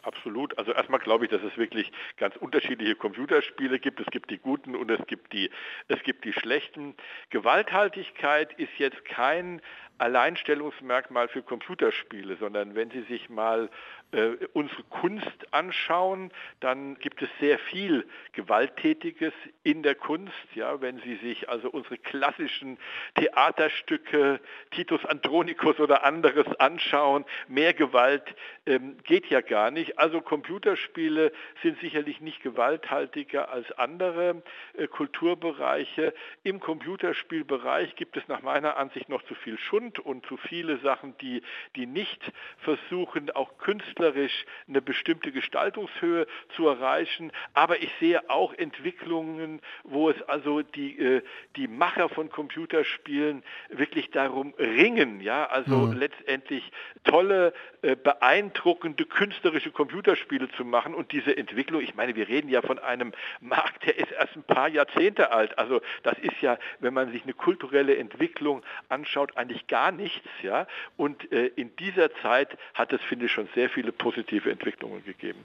Absolut. 0.04 0.58
Also 0.58 0.72
erstmal 0.72 1.02
glaube 1.02 1.26
ich, 1.26 1.32
dass 1.32 1.44
es 1.44 1.58
wirklich 1.58 1.92
ganz 2.16 2.38
unterschiedliche 2.38 2.96
Computerspiele 2.96 3.80
gibt. 3.80 4.00
Es 4.00 4.08
gibt 4.08 4.32
die 4.32 4.38
guten 4.38 4.78
und 4.78 4.90
es 4.90 5.06
gibt 5.08 5.34
die, 5.34 5.50
es 5.90 6.02
gibt 6.04 6.24
die 6.24 6.32
schlechten. 6.32 6.96
Gewalthaltigkeit 7.32 8.54
ist 8.54 8.72
jetzt 8.78 9.04
kein 9.04 9.62
Alleinstellungsmerkmal 10.00 11.28
für 11.28 11.42
Computerspiele, 11.42 12.38
sondern 12.38 12.74
wenn 12.76 12.90
Sie 12.90 13.02
sich 13.02 13.30
mal 13.30 13.70
äh, 14.12 14.32
unsere 14.54 14.84
Kunst 14.84 15.28
anschauen, 15.52 16.32
dann 16.62 16.98
gibt 17.00 17.22
es 17.22 17.30
sehr 17.40 17.60
viel 17.60 18.08
Gewalttätiges 18.32 19.34
in 19.64 19.84
der 19.84 19.96
Kunst. 19.96 20.34
Ja, 20.56 20.82
wenn 20.82 21.00
Sie 21.00 21.16
sich 21.18 21.50
also 21.50 21.70
unsere 21.70 21.98
klassischen 21.98 22.78
Theaterstücke, 23.16 24.40
Titus 24.72 25.06
Andronicus 25.06 25.80
oder 25.80 26.04
anderes 26.04 26.48
anschauen, 26.60 27.26
mehr 27.48 27.74
Gewalt 27.74 28.36
ähm, 28.66 28.98
geht 29.04 29.28
ja 29.28 29.42
gar 29.42 29.70
nicht. 29.70 30.00
Also 30.00 30.22
Computerspiele 30.22 31.32
sind 31.62 31.80
sicherlich 31.82 32.22
nicht 32.22 32.42
gewalthaltiger 32.42 33.50
als 33.52 33.70
andere 33.74 34.42
äh, 34.78 34.88
Kulturbereiche. 34.88 36.14
Im 36.44 36.60
Computerspielbereich 36.60 37.96
gibt 37.96 38.16
es 38.18 38.28
nach 38.28 38.42
meiner 38.42 38.78
Ansicht 38.78 39.10
noch 39.10 39.24
zu 39.24 39.36
viel 39.36 39.58
Schund 39.58 39.89
und 39.98 40.26
zu 40.26 40.38
viele 40.38 40.78
Sachen, 40.80 41.18
die, 41.18 41.42
die 41.76 41.88
nicht 41.88 42.22
versuchen, 42.60 43.32
auch 43.32 43.58
Künstler 43.58 43.80
künstlerisch 43.80 44.46
eine 44.68 44.82
bestimmte 44.82 45.32
Gestaltungshöhe 45.32 46.28
zu 46.56 46.68
erreichen. 46.68 47.32
Aber 47.54 47.82
ich 47.82 47.92
sehe 48.00 48.30
auch 48.30 48.54
Entwicklungen, 48.54 49.62
wo 49.84 50.10
es 50.10 50.22
also 50.24 50.62
die, 50.62 51.00
äh, 51.00 51.22
die 51.56 51.68
Macher 51.68 52.10
von 52.10 52.30
Computerspielen 52.30 53.44
wirklich 53.70 54.12
darum 54.12 54.54
ringen, 54.58 55.22
ja, 55.22 55.46
also 55.48 55.78
mhm. 55.78 55.94
letztendlich 55.94 56.72
tolle, 57.04 57.54
äh, 57.82 57.96
beeindruckende 57.96 59.06
künstlerische 59.06 59.72
Computerspiele 59.72 60.50
zu 60.52 60.66
machen. 60.66 60.94
Und 60.94 61.12
diese 61.14 61.36
Entwicklung, 61.36 61.82
ich 61.82 61.96
meine, 61.96 62.16
wir 62.16 62.28
reden 62.28 62.50
ja 62.50 62.62
von 62.62 62.80
einem 62.80 63.14
Markt, 63.40 63.86
der 63.86 63.98
ist 63.98 64.12
erst 64.12 64.36
ein 64.36 64.44
paar 64.44 64.68
Jahrzehnte 64.68 65.32
alt. 65.32 65.58
Also 65.58 65.82
das 66.04 66.18
ist 66.20 66.42
ja, 66.42 66.58
wenn 66.80 66.94
man 66.94 67.12
sich 67.12 67.24
eine 67.24 67.34
kulturelle 67.34 67.96
Entwicklung 67.96 68.64
anschaut, 68.90 69.38
eigentlich 69.38 69.68
gar 69.68 69.79
nichts, 69.92 70.28
ja. 70.44 70.68
Und 70.96 71.32
äh, 71.32 71.48
in 71.56 71.76
dieser 71.78 72.14
Zeit 72.22 72.56
hat 72.76 72.94
es, 72.94 73.02
finde 73.02 73.26
ich, 73.26 73.32
schon 73.32 73.50
sehr 73.56 73.70
viele 73.70 73.80
viele 73.80 73.92
positive 73.94 74.52
Entwicklungen 74.52 75.04
gegeben. 75.06 75.40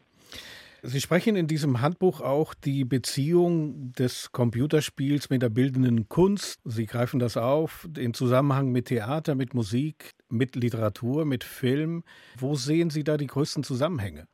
Sie 0.83 1.01
sprechen 1.01 1.35
in 1.35 1.47
diesem 1.47 1.81
Handbuch 1.81 2.21
auch 2.21 2.53
die 2.53 2.85
Beziehung 2.85 3.93
des 3.93 4.33
Computerspiels 4.33 5.31
mit 5.31 5.41
der 5.41 5.49
bildenden 5.49 6.09
Kunst. 6.09 6.61
Sie 6.65 6.85
greifen 6.85 7.21
das 7.21 7.39
auf 7.39 7.89
im 7.97 8.13
Zusammenhang 8.13 8.71
mit 8.71 8.87
Theater, 8.87 9.35
mit 9.35 9.55
Musik, 9.55 10.11
mit 10.29 10.57
Literatur, 10.57 11.25
mit 11.25 11.43
Film. 11.43 12.03
Wo 12.37 12.55
sehen 12.55 12.91
Sie 12.91 13.03
da 13.03 13.17
die 13.17 13.29
größten 13.29 13.63
Zusammenhänge? 13.63 14.27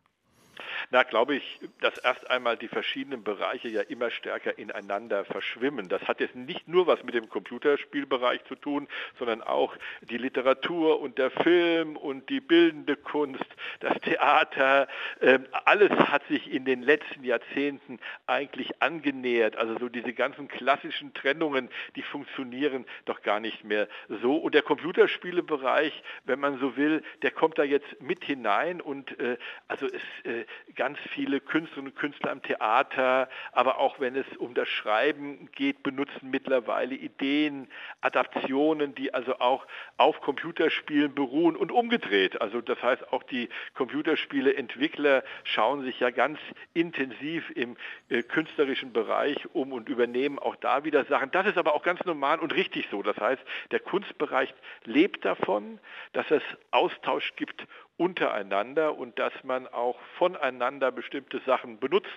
Na, 0.90 1.02
glaube 1.02 1.36
ich, 1.36 1.60
dass 1.80 1.98
erst 1.98 2.28
einmal 2.30 2.56
die 2.56 2.68
verschiedenen 2.68 3.22
Bereiche 3.22 3.68
ja 3.68 3.82
immer 3.82 4.10
stärker 4.10 4.58
ineinander 4.58 5.24
verschwimmen. 5.24 5.88
Das 5.88 6.02
hat 6.08 6.20
jetzt 6.20 6.34
nicht 6.34 6.68
nur 6.68 6.86
was 6.86 7.02
mit 7.04 7.14
dem 7.14 7.28
Computerspielbereich 7.28 8.44
zu 8.44 8.54
tun, 8.54 8.88
sondern 9.18 9.42
auch 9.42 9.76
die 10.00 10.18
Literatur 10.18 11.00
und 11.00 11.18
der 11.18 11.30
Film 11.30 11.96
und 11.96 12.28
die 12.30 12.40
bildende 12.40 12.96
Kunst, 12.96 13.44
das 13.80 13.98
Theater. 14.00 14.88
Äh, 15.20 15.40
alles 15.64 15.90
hat 15.90 16.26
sich 16.28 16.52
in 16.52 16.64
den 16.64 16.82
letzten 16.82 17.24
Jahrzehnten 17.24 17.98
eigentlich 18.26 18.82
angenähert. 18.82 19.56
Also 19.56 19.78
so 19.78 19.88
diese 19.88 20.12
ganzen 20.12 20.48
klassischen 20.48 21.14
Trennungen, 21.14 21.68
die 21.96 22.02
funktionieren 22.02 22.86
doch 23.04 23.22
gar 23.22 23.40
nicht 23.40 23.64
mehr 23.64 23.88
so. 24.08 24.36
Und 24.36 24.54
der 24.54 24.62
Computerspielebereich, 24.62 26.02
wenn 26.24 26.40
man 26.40 26.58
so 26.58 26.76
will, 26.76 27.02
der 27.22 27.30
kommt 27.30 27.58
da 27.58 27.64
jetzt 27.64 28.00
mit 28.00 28.24
hinein 28.24 28.80
und 28.80 29.18
äh, 29.20 29.36
also 29.68 29.86
es 29.86 30.02
äh, 30.24 30.44
ganz 30.74 30.98
viele 31.14 31.40
Künstlerinnen 31.40 31.92
und 31.92 31.96
Künstler 31.96 32.30
am 32.30 32.42
Theater, 32.42 33.28
aber 33.52 33.78
auch 33.78 34.00
wenn 34.00 34.16
es 34.16 34.26
um 34.38 34.54
das 34.54 34.68
Schreiben 34.68 35.48
geht, 35.52 35.82
benutzen 35.82 36.30
mittlerweile 36.30 36.94
Ideen, 36.94 37.68
Adaptionen, 38.00 38.94
die 38.94 39.12
also 39.14 39.38
auch 39.40 39.66
auf 39.96 40.20
Computerspielen 40.20 41.14
beruhen 41.14 41.56
und 41.56 41.72
umgedreht. 41.72 42.40
Also 42.40 42.60
das 42.60 42.82
heißt, 42.82 43.12
auch 43.12 43.22
die 43.22 43.48
Computerspieleentwickler 43.74 45.24
schauen 45.44 45.82
sich 45.84 46.00
ja 46.00 46.10
ganz 46.10 46.38
intensiv 46.74 47.50
im 47.54 47.76
äh, 48.08 48.22
künstlerischen 48.22 48.92
Bereich 48.92 49.36
um 49.54 49.72
und 49.72 49.88
übernehmen 49.88 50.38
auch 50.38 50.56
da 50.56 50.84
wieder 50.84 51.04
Sachen. 51.04 51.30
Das 51.30 51.46
ist 51.46 51.58
aber 51.58 51.74
auch 51.74 51.82
ganz 51.82 52.04
normal 52.04 52.38
und 52.38 52.54
richtig 52.54 52.88
so. 52.90 53.02
Das 53.02 53.16
heißt, 53.16 53.42
der 53.70 53.80
Kunstbereich 53.80 54.52
lebt 54.84 55.24
davon, 55.24 55.78
dass 56.12 56.30
es 56.30 56.42
Austausch 56.70 57.34
gibt 57.36 57.66
untereinander 58.00 58.96
und 58.96 59.18
dass 59.18 59.32
man 59.44 59.66
auch 59.68 59.98
voneinander 60.16 60.90
bestimmte 60.90 61.38
Sachen 61.44 61.78
benutzt 61.78 62.08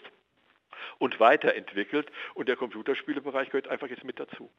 und 0.98 1.20
weiterentwickelt. 1.20 2.10
Und 2.36 2.48
der 2.48 2.56
Computerspielebereich 2.56 3.50
gehört 3.50 3.68
einfach 3.68 3.88
jetzt 3.88 4.06
mit 4.06 4.18
dazu. 4.18 4.50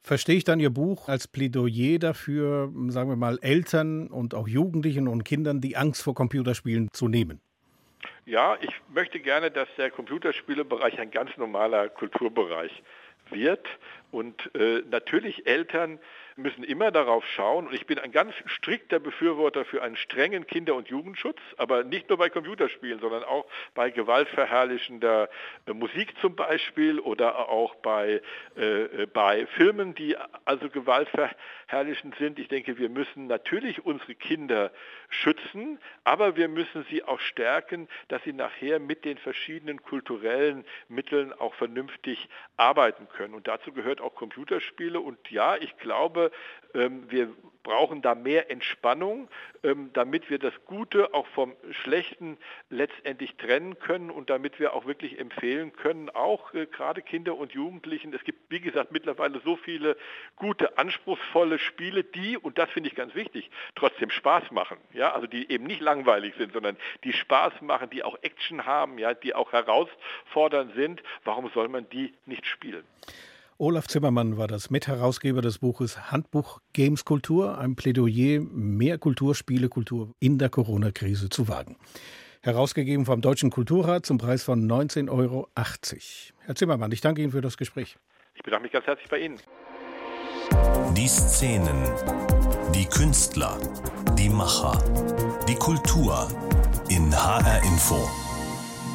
Verstehe 0.00 0.36
ich 0.36 0.44
dann 0.44 0.58
Ihr 0.58 0.70
Buch 0.70 1.10
als 1.10 1.28
Plädoyer 1.28 1.98
dafür, 1.98 2.72
sagen 2.88 3.10
wir 3.10 3.16
mal, 3.16 3.38
Eltern 3.42 4.06
und 4.06 4.34
auch 4.34 4.48
Jugendlichen 4.48 5.08
und 5.08 5.24
Kindern 5.24 5.60
die 5.60 5.76
Angst 5.76 6.02
vor 6.02 6.14
Computerspielen 6.14 6.88
zu 6.90 7.08
nehmen? 7.08 7.42
Ja, 8.24 8.56
ich 8.62 8.72
möchte 8.94 9.20
gerne, 9.20 9.50
dass 9.50 9.68
der 9.76 9.90
Computerspielebereich 9.90 10.98
ein 10.98 11.10
ganz 11.10 11.36
normaler 11.36 11.90
Kulturbereich 11.90 12.82
wird 13.28 13.66
und 14.10 14.54
äh, 14.54 14.82
natürlich 14.90 15.46
Eltern 15.46 15.98
müssen 16.40 16.64
immer 16.64 16.90
darauf 16.90 17.24
schauen, 17.26 17.66
und 17.66 17.74
ich 17.74 17.86
bin 17.86 17.98
ein 17.98 18.12
ganz 18.12 18.34
strikter 18.46 18.98
Befürworter 18.98 19.64
für 19.64 19.82
einen 19.82 19.96
strengen 19.96 20.46
Kinder- 20.46 20.74
und 20.74 20.88
Jugendschutz, 20.88 21.38
aber 21.56 21.84
nicht 21.84 22.08
nur 22.08 22.18
bei 22.18 22.28
Computerspielen, 22.28 23.00
sondern 23.00 23.24
auch 23.24 23.46
bei 23.74 23.90
gewaltverherrlichender 23.90 25.28
äh, 25.66 25.72
Musik 25.72 26.14
zum 26.20 26.36
Beispiel 26.36 27.00
oder 27.00 27.48
auch 27.48 27.74
bei, 27.76 28.20
äh, 28.56 29.06
bei 29.06 29.46
Filmen, 29.46 29.94
die 29.94 30.16
also 30.44 30.68
gewaltverherrlichend 30.68 32.16
sind. 32.16 32.38
Ich 32.38 32.48
denke, 32.48 32.78
wir 32.78 32.88
müssen 32.88 33.26
natürlich 33.26 33.84
unsere 33.84 34.14
Kinder 34.14 34.72
schützen, 35.08 35.78
aber 36.04 36.36
wir 36.36 36.48
müssen 36.48 36.84
sie 36.90 37.04
auch 37.04 37.20
stärken, 37.20 37.88
dass 38.08 38.22
sie 38.24 38.32
nachher 38.32 38.78
mit 38.78 39.04
den 39.04 39.18
verschiedenen 39.18 39.82
kulturellen 39.82 40.64
Mitteln 40.88 41.32
auch 41.32 41.54
vernünftig 41.54 42.28
arbeiten 42.56 43.08
können. 43.08 43.34
Und 43.34 43.48
dazu 43.48 43.72
gehört 43.72 44.00
auch 44.00 44.14
Computerspiele. 44.14 45.00
Und 45.00 45.30
ja, 45.30 45.56
ich 45.56 45.76
glaube, 45.78 46.29
ähm, 46.74 47.10
wir 47.10 47.32
brauchen 47.62 48.00
da 48.02 48.14
mehr 48.14 48.50
Entspannung, 48.50 49.28
ähm, 49.62 49.90
damit 49.92 50.30
wir 50.30 50.38
das 50.38 50.54
Gute 50.64 51.12
auch 51.14 51.26
vom 51.28 51.54
Schlechten 51.70 52.38
letztendlich 52.70 53.36
trennen 53.36 53.78
können 53.78 54.10
und 54.10 54.30
damit 54.30 54.58
wir 54.58 54.72
auch 54.72 54.86
wirklich 54.86 55.18
empfehlen 55.18 55.72
können, 55.72 56.08
auch 56.10 56.54
äh, 56.54 56.66
gerade 56.66 57.02
Kinder 57.02 57.36
und 57.36 57.52
Jugendlichen. 57.52 58.14
Es 58.14 58.24
gibt, 58.24 58.50
wie 58.50 58.60
gesagt, 58.60 58.92
mittlerweile 58.92 59.40
so 59.44 59.56
viele 59.56 59.96
gute, 60.36 60.78
anspruchsvolle 60.78 61.58
Spiele, 61.58 62.04
die, 62.04 62.38
und 62.38 62.58
das 62.58 62.70
finde 62.70 62.88
ich 62.88 62.94
ganz 62.94 63.14
wichtig, 63.14 63.50
trotzdem 63.74 64.10
Spaß 64.10 64.50
machen. 64.50 64.78
Ja, 64.92 65.12
also 65.12 65.26
die 65.26 65.50
eben 65.50 65.64
nicht 65.64 65.80
langweilig 65.80 66.34
sind, 66.38 66.52
sondern 66.52 66.76
die 67.04 67.12
Spaß 67.12 67.60
machen, 67.60 67.90
die 67.90 68.02
auch 68.02 68.16
Action 68.22 68.64
haben, 68.64 68.98
ja, 68.98 69.14
die 69.14 69.34
auch 69.34 69.52
herausfordernd 69.52 70.74
sind. 70.74 71.02
Warum 71.24 71.50
soll 71.50 71.68
man 71.68 71.88
die 71.90 72.14
nicht 72.24 72.46
spielen? 72.46 72.84
Olaf 73.60 73.88
Zimmermann 73.88 74.38
war 74.38 74.46
das 74.46 74.70
Mitherausgeber 74.70 75.42
des 75.42 75.58
Buches 75.58 76.10
Handbuch 76.10 76.62
Games 76.72 77.04
Kultur, 77.04 77.58
ein 77.58 77.76
Plädoyer, 77.76 78.40
mehr 78.40 78.96
Kulturspielekultur 78.96 80.14
in 80.18 80.38
der 80.38 80.48
Corona-Krise 80.48 81.28
zu 81.28 81.46
wagen. 81.46 81.76
Herausgegeben 82.40 83.04
vom 83.04 83.20
Deutschen 83.20 83.50
Kulturrat 83.50 84.06
zum 84.06 84.16
Preis 84.16 84.42
von 84.42 84.66
19,80 84.66 85.10
Euro. 85.10 85.48
Herr 86.38 86.54
Zimmermann, 86.54 86.90
ich 86.90 87.02
danke 87.02 87.20
Ihnen 87.20 87.32
für 87.32 87.42
das 87.42 87.58
Gespräch. 87.58 87.98
Ich 88.34 88.42
bedanke 88.42 88.62
mich 88.62 88.72
ganz 88.72 88.86
herzlich 88.86 89.10
bei 89.10 89.18
Ihnen. 89.18 89.36
Die 90.96 91.06
Szenen, 91.06 91.84
die 92.74 92.86
Künstler, 92.86 93.58
die 94.18 94.30
Macher, 94.30 94.82
die 95.46 95.56
Kultur 95.56 96.28
in 96.88 97.14
HR 97.14 97.62
Info. 97.64 98.08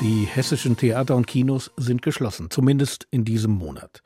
Die 0.01 0.25
hessischen 0.25 0.75
Theater 0.75 1.15
und 1.15 1.27
Kinos 1.27 1.71
sind 1.77 2.01
geschlossen, 2.01 2.49
zumindest 2.49 3.07
in 3.11 3.25
diesem 3.25 3.51
Monat. 3.51 4.01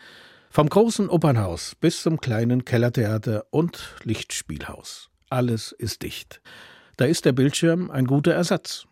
Vom 0.52 0.68
großen 0.68 1.10
Opernhaus 1.10 1.76
bis 1.76 2.02
zum 2.02 2.20
kleinen 2.20 2.66
Kellertheater 2.66 3.46
und 3.52 3.96
Lichtspielhaus. 4.04 5.12
Alles 5.30 5.72
ist 5.72 6.02
dicht. 6.02 6.42
Da 6.98 7.06
ist 7.06 7.26
der 7.26 7.34
Bildschirm 7.34 7.92
ein 7.92 8.08
guter 8.08 8.34
Ersatz. 8.34 8.88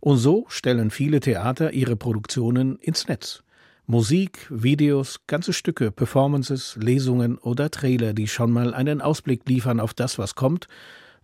Und 0.00 0.16
so 0.16 0.46
stellen 0.48 0.90
viele 0.90 1.20
Theater 1.20 1.72
ihre 1.72 1.94
Produktionen 1.94 2.80
ins 2.80 3.06
Netz. 3.06 3.44
Musik, 3.86 4.48
Videos, 4.50 5.20
ganze 5.28 5.52
Stücke, 5.52 5.92
Performances, 5.92 6.76
Lesungen 6.80 7.38
oder 7.38 7.70
Trailer, 7.70 8.12
die 8.12 8.26
schon 8.26 8.50
mal 8.50 8.74
einen 8.74 9.00
Ausblick 9.00 9.48
liefern 9.48 9.78
auf 9.78 9.94
das, 9.94 10.18
was 10.18 10.34
kommt, 10.34 10.66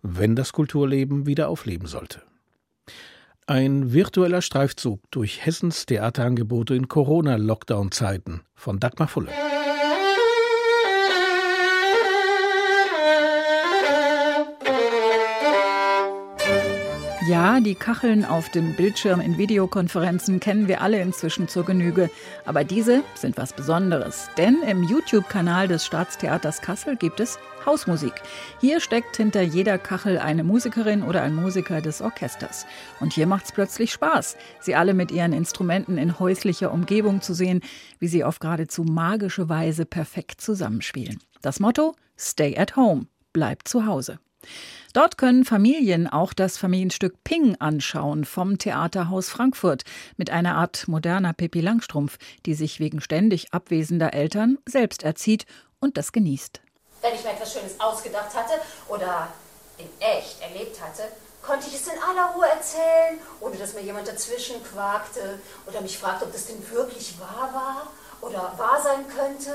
wenn 0.01 0.37
das 0.37 0.53
Kulturleben 0.53 1.25
wieder 1.25 1.49
aufleben 1.49 1.87
sollte. 1.87 2.21
Ein 3.45 3.91
virtueller 3.91 4.41
Streifzug 4.41 5.01
durch 5.11 5.45
Hessens 5.45 5.85
Theaterangebote 5.85 6.75
in 6.75 6.87
Corona-Lockdown-Zeiten 6.87 8.41
von 8.55 8.79
Dagmar 8.79 9.09
Fulle. 9.09 9.31
Ja, 17.27 17.59
die 17.59 17.73
Kacheln 17.73 18.23
auf 18.23 18.49
dem 18.49 18.75
Bildschirm 18.75 19.19
in 19.19 19.39
Videokonferenzen 19.39 20.39
kennen 20.39 20.67
wir 20.67 20.81
alle 20.81 21.01
inzwischen 21.01 21.47
zur 21.47 21.65
Genüge. 21.65 22.11
Aber 22.45 22.63
diese 22.63 23.03
sind 23.15 23.37
was 23.37 23.51
Besonderes. 23.51 24.29
Denn 24.37 24.61
im 24.61 24.83
YouTube-Kanal 24.83 25.67
des 25.67 25.85
Staatstheaters 25.85 26.61
Kassel 26.61 26.97
gibt 26.97 27.19
es 27.19 27.39
Hausmusik. 27.65 28.13
Hier 28.61 28.79
steckt 28.79 29.17
hinter 29.17 29.41
jeder 29.41 29.79
Kachel 29.79 30.19
eine 30.19 30.43
Musikerin 30.43 31.01
oder 31.01 31.23
ein 31.23 31.33
Musiker 31.33 31.81
des 31.81 31.99
Orchesters. 31.99 32.67
Und 32.99 33.13
hier 33.13 33.25
macht's 33.25 33.51
plötzlich 33.51 33.91
Spaß, 33.91 34.37
sie 34.59 34.75
alle 34.75 34.93
mit 34.93 35.11
ihren 35.11 35.33
Instrumenten 35.33 35.97
in 35.97 36.19
häuslicher 36.19 36.71
Umgebung 36.71 37.21
zu 37.21 37.33
sehen, 37.33 37.61
wie 37.97 38.07
sie 38.07 38.23
auf 38.23 38.37
geradezu 38.37 38.83
magische 38.83 39.49
Weise 39.49 39.87
perfekt 39.87 40.41
zusammenspielen. 40.41 41.19
Das 41.41 41.59
Motto: 41.59 41.95
Stay 42.19 42.55
at 42.55 42.75
home, 42.75 43.07
bleib 43.33 43.67
zu 43.67 43.87
Hause. 43.87 44.19
Dort 44.93 45.17
können 45.17 45.43
Familien 45.43 46.07
auch 46.07 46.33
das 46.33 46.57
Familienstück 46.57 47.23
Ping 47.23 47.55
anschauen 47.59 48.23
vom 48.25 48.57
Theaterhaus 48.57 49.29
Frankfurt 49.29 49.83
mit 50.17 50.29
einer 50.29 50.55
Art 50.55 50.87
moderner 50.87 51.33
Pippi 51.33 51.59
Langstrumpf, 51.61 52.17
die 52.45 52.53
sich 52.53 52.79
wegen 52.79 53.01
ständig 53.01 53.53
abwesender 53.53 54.13
Eltern 54.13 54.57
selbst 54.65 55.03
erzieht 55.03 55.45
und 55.79 55.97
das 55.97 56.11
genießt. 56.11 56.61
Wenn 57.01 57.13
ich 57.13 57.23
mir 57.23 57.31
etwas 57.31 57.53
Schönes 57.53 57.79
ausgedacht 57.79 58.33
hatte 58.35 58.53
oder 58.87 59.27
in 59.77 59.87
echt 59.99 60.41
erlebt 60.41 60.79
hatte, 60.81 61.03
konnte 61.45 61.67
ich 61.67 61.75
es 61.75 61.87
in 61.87 62.01
aller 62.01 62.33
Ruhe 62.33 62.47
erzählen, 62.47 63.19
ohne 63.39 63.55
dass 63.57 63.73
mir 63.73 63.81
jemand 63.81 64.07
dazwischen 64.07 64.63
quakte 64.63 65.39
oder 65.67 65.81
mich 65.81 65.97
fragte, 65.97 66.25
ob 66.25 66.33
das 66.33 66.47
denn 66.47 66.71
wirklich 66.71 67.19
wahr 67.19 67.51
war 67.53 67.91
oder 68.21 68.53
wahr 68.57 68.81
sein 68.81 69.05
könnte. 69.07 69.53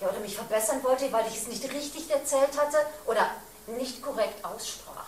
Ja, 0.00 0.08
oder 0.08 0.20
mich 0.20 0.36
verbessern 0.36 0.82
wollte, 0.82 1.12
weil 1.12 1.26
ich 1.28 1.36
es 1.36 1.46
nicht 1.48 1.64
richtig 1.64 2.10
erzählt 2.10 2.58
hatte 2.58 2.78
oder 3.06 3.30
nicht 3.66 4.02
korrekt 4.02 4.44
aussprach. 4.44 5.06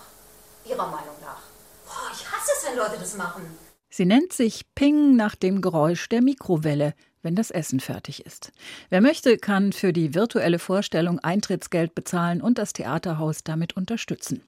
Ihrer 0.65 0.87
Meinung 0.87 1.17
nach. 1.21 1.43
Boah, 1.87 2.11
ich 2.13 2.27
hasse 2.31 2.53
es, 2.57 2.67
wenn 2.67 2.77
Leute 2.77 2.97
das 2.99 3.17
machen. 3.17 3.43
Sie 3.91 4.07
nennt 4.07 4.33
sich 4.33 4.75
Ping 4.75 5.17
nach 5.17 5.35
dem 5.35 5.61
Geräusch 5.61 6.09
der 6.09 6.23
Mikrowelle, 6.23 6.95
wenn 7.23 7.37
das 7.37 7.51
Essen 7.51 7.81
fertig 7.81 8.27
ist. 8.27 8.53
Wer 8.91 9.01
möchte, 9.01 9.39
kann 9.39 9.73
für 9.73 9.93
die 9.93 10.15
virtuelle 10.15 10.59
Vorstellung 10.59 11.19
Eintrittsgeld 11.21 11.95
bezahlen 11.95 12.41
und 12.41 12.59
das 12.59 12.73
Theaterhaus 12.73 13.45
damit 13.45 13.77
unterstützen. 13.77 14.43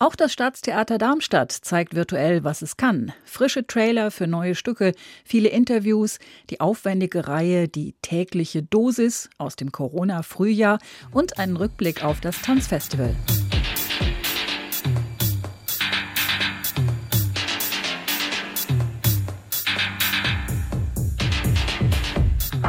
Auch 0.00 0.14
das 0.14 0.32
Staatstheater 0.32 0.96
Darmstadt 0.96 1.50
zeigt 1.50 1.96
virtuell, 1.96 2.44
was 2.44 2.62
es 2.62 2.76
kann. 2.76 3.12
Frische 3.24 3.66
Trailer 3.66 4.12
für 4.12 4.28
neue 4.28 4.54
Stücke, 4.54 4.92
viele 5.24 5.48
Interviews, 5.48 6.20
die 6.50 6.60
aufwendige 6.60 7.26
Reihe 7.26 7.66
Die 7.66 7.96
tägliche 8.00 8.62
Dosis 8.62 9.28
aus 9.38 9.56
dem 9.56 9.72
Corona-Frühjahr 9.72 10.78
und 11.10 11.40
einen 11.40 11.56
Rückblick 11.56 12.04
auf 12.04 12.20
das 12.20 12.40
Tanzfestival. 12.42 13.16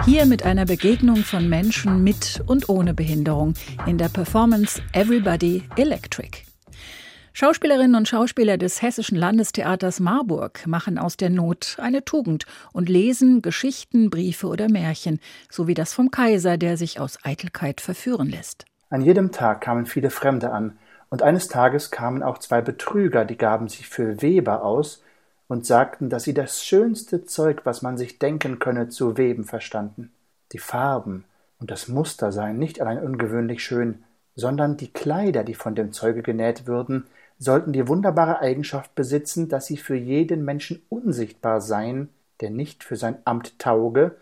Hier 0.05 0.25
mit 0.25 0.41
einer 0.41 0.65
Begegnung 0.65 1.17
von 1.17 1.47
Menschen 1.47 2.03
mit 2.03 2.41
und 2.47 2.69
ohne 2.69 2.95
Behinderung 2.95 3.53
in 3.85 3.99
der 3.99 4.09
Performance 4.09 4.81
Everybody 4.93 5.61
Electric. 5.75 6.48
Schauspielerinnen 7.39 7.95
und 7.95 8.05
Schauspieler 8.05 8.57
des 8.57 8.81
Hessischen 8.81 9.17
Landestheaters 9.17 10.01
Marburg 10.01 10.67
machen 10.67 10.97
aus 10.97 11.15
der 11.15 11.29
Not 11.29 11.77
eine 11.79 12.03
Tugend 12.03 12.45
und 12.73 12.89
lesen 12.89 13.41
Geschichten, 13.41 14.09
Briefe 14.09 14.47
oder 14.47 14.69
Märchen, 14.69 15.21
so 15.49 15.65
wie 15.65 15.73
das 15.73 15.93
vom 15.93 16.11
Kaiser, 16.11 16.57
der 16.57 16.75
sich 16.75 16.99
aus 16.99 17.17
Eitelkeit 17.23 17.79
verführen 17.79 18.27
lässt. 18.27 18.65
An 18.89 19.01
jedem 19.01 19.31
Tag 19.31 19.61
kamen 19.61 19.85
viele 19.85 20.09
Fremde 20.09 20.51
an, 20.51 20.77
und 21.09 21.21
eines 21.21 21.47
Tages 21.47 21.91
kamen 21.91 22.23
auch 22.23 22.39
zwei 22.39 22.59
Betrüger, 22.59 23.23
die 23.23 23.37
gaben 23.37 23.69
sich 23.69 23.87
für 23.87 24.21
Weber 24.21 24.65
aus 24.65 25.01
und 25.47 25.65
sagten, 25.65 26.09
dass 26.09 26.25
sie 26.25 26.33
das 26.33 26.65
schönste 26.65 27.23
Zeug, 27.23 27.61
was 27.63 27.81
man 27.81 27.97
sich 27.97 28.19
denken 28.19 28.59
könne, 28.59 28.89
zu 28.89 29.15
weben 29.15 29.45
verstanden. 29.45 30.11
Die 30.51 30.59
Farben 30.59 31.23
und 31.57 31.71
das 31.71 31.87
Muster 31.87 32.33
seien 32.33 32.59
nicht 32.59 32.81
allein 32.81 33.01
ungewöhnlich 33.01 33.63
schön, 33.63 34.03
sondern 34.35 34.75
die 34.75 34.91
Kleider, 34.91 35.45
die 35.45 35.55
von 35.55 35.73
dem 35.73 35.93
Zeuge 35.93 36.21
genäht 36.21 36.67
würden, 36.67 37.05
sollten 37.39 37.71
die 37.73 37.87
wunderbare 37.87 38.39
Eigenschaft 38.39 38.93
besitzen, 38.93 39.47
dass 39.47 39.65
sie 39.65 39.77
für 39.77 39.95
jeden 39.95 40.45
Menschen 40.45 40.81
unsichtbar 40.89 41.61
seien, 41.61 42.09
der 42.41 42.51
nicht 42.51 42.83
für 42.83 42.97
sein 42.97 43.17
Amt 43.25 43.57
tauge 43.57 44.15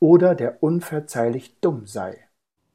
oder 0.00 0.34
der 0.34 0.62
unverzeihlich 0.62 1.54
dumm 1.60 1.86
sei. 1.86 2.18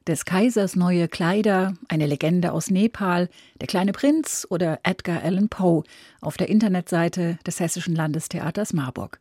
Des 0.06 0.24
Kaisers 0.24 0.74
neue 0.74 1.06
Kleider, 1.06 1.74
eine 1.88 2.06
Legende 2.06 2.52
aus 2.52 2.70
Nepal, 2.70 3.28
der 3.60 3.68
kleine 3.68 3.92
Prinz 3.92 4.46
oder 4.48 4.80
Edgar 4.82 5.22
Allan 5.22 5.50
Poe 5.50 5.82
auf 6.22 6.38
der 6.38 6.48
Internetseite 6.48 7.38
des 7.46 7.60
Hessischen 7.60 7.94
Landestheaters 7.94 8.72
Marburg. 8.72 9.20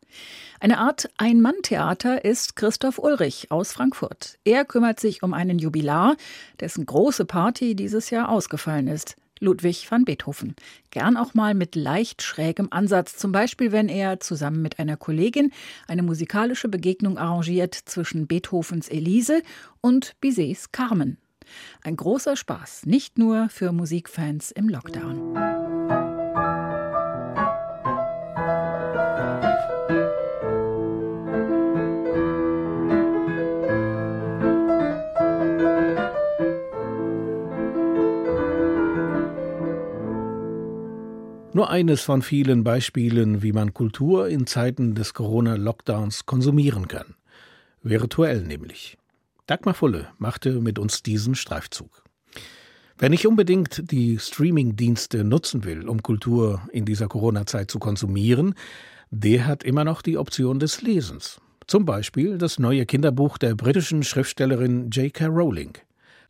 Eine 0.61 0.77
Art 0.77 1.09
Ein-Mann-Theater 1.17 2.23
ist 2.23 2.55
Christoph 2.55 2.99
Ulrich 2.99 3.51
aus 3.51 3.73
Frankfurt. 3.73 4.39
Er 4.45 4.63
kümmert 4.63 5.01
sich 5.01 5.23
um 5.23 5.33
einen 5.33 5.59
Jubilar, 5.59 6.15
dessen 6.61 6.85
große 6.85 7.25
Party 7.25 7.75
dieses 7.75 8.09
Jahr 8.09 8.29
ausgefallen 8.29 8.87
ist. 8.87 9.17
Ludwig 9.39 9.89
van 9.89 10.05
Beethoven. 10.05 10.55
Gern 10.91 11.17
auch 11.17 11.33
mal 11.33 11.53
mit 11.53 11.75
leicht 11.75 12.21
schrägem 12.21 12.67
Ansatz, 12.71 13.17
zum 13.17 13.31
Beispiel 13.31 13.71
wenn 13.71 13.89
er 13.89 14.19
zusammen 14.19 14.61
mit 14.61 14.79
einer 14.79 14.97
Kollegin 14.97 15.51
eine 15.87 16.03
musikalische 16.03 16.69
Begegnung 16.69 17.17
arrangiert 17.17 17.75
zwischen 17.75 18.27
Beethovens 18.27 18.89
Elise 18.89 19.41
und 19.81 20.15
Bizets 20.21 20.71
Carmen. 20.71 21.17
Ein 21.81 21.95
großer 21.95 22.35
Spaß, 22.35 22.85
nicht 22.85 23.17
nur 23.17 23.49
für 23.49 23.71
Musikfans 23.71 24.51
im 24.51 24.69
Lockdown. 24.69 25.66
Nur 41.57 41.71
eines 41.71 42.01
von 42.01 42.21
vielen 42.21 42.63
Beispielen, 42.63 43.41
wie 43.41 43.51
man 43.51 43.73
Kultur 43.73 44.27
in 44.27 44.45
Zeiten 44.45 44.93
des 44.93 45.15
Corona-Lockdowns 45.15 46.27
konsumieren 46.27 46.87
kann. 46.87 47.15
Virtuell 47.81 48.43
nämlich. 48.43 48.99
Dagmar 49.47 49.73
Fulle 49.73 50.09
machte 50.19 50.61
mit 50.61 50.77
uns 50.77 51.01
diesen 51.01 51.33
Streifzug. 51.33 52.03
Wer 52.99 53.09
nicht 53.09 53.25
unbedingt 53.25 53.89
die 53.89 54.19
Streaming-Dienste 54.19 55.23
nutzen 55.23 55.63
will, 55.63 55.89
um 55.89 56.03
Kultur 56.03 56.61
in 56.71 56.85
dieser 56.85 57.07
Corona-Zeit 57.07 57.71
zu 57.71 57.79
konsumieren, 57.79 58.53
der 59.09 59.47
hat 59.47 59.63
immer 59.63 59.83
noch 59.83 60.03
die 60.03 60.19
Option 60.19 60.59
des 60.59 60.83
Lesens. 60.83 61.41
Zum 61.65 61.85
Beispiel 61.85 62.37
das 62.37 62.59
neue 62.59 62.85
Kinderbuch 62.85 63.39
der 63.39 63.55
britischen 63.55 64.03
Schriftstellerin 64.03 64.91
J.K. 64.91 65.25
Rowling. 65.25 65.73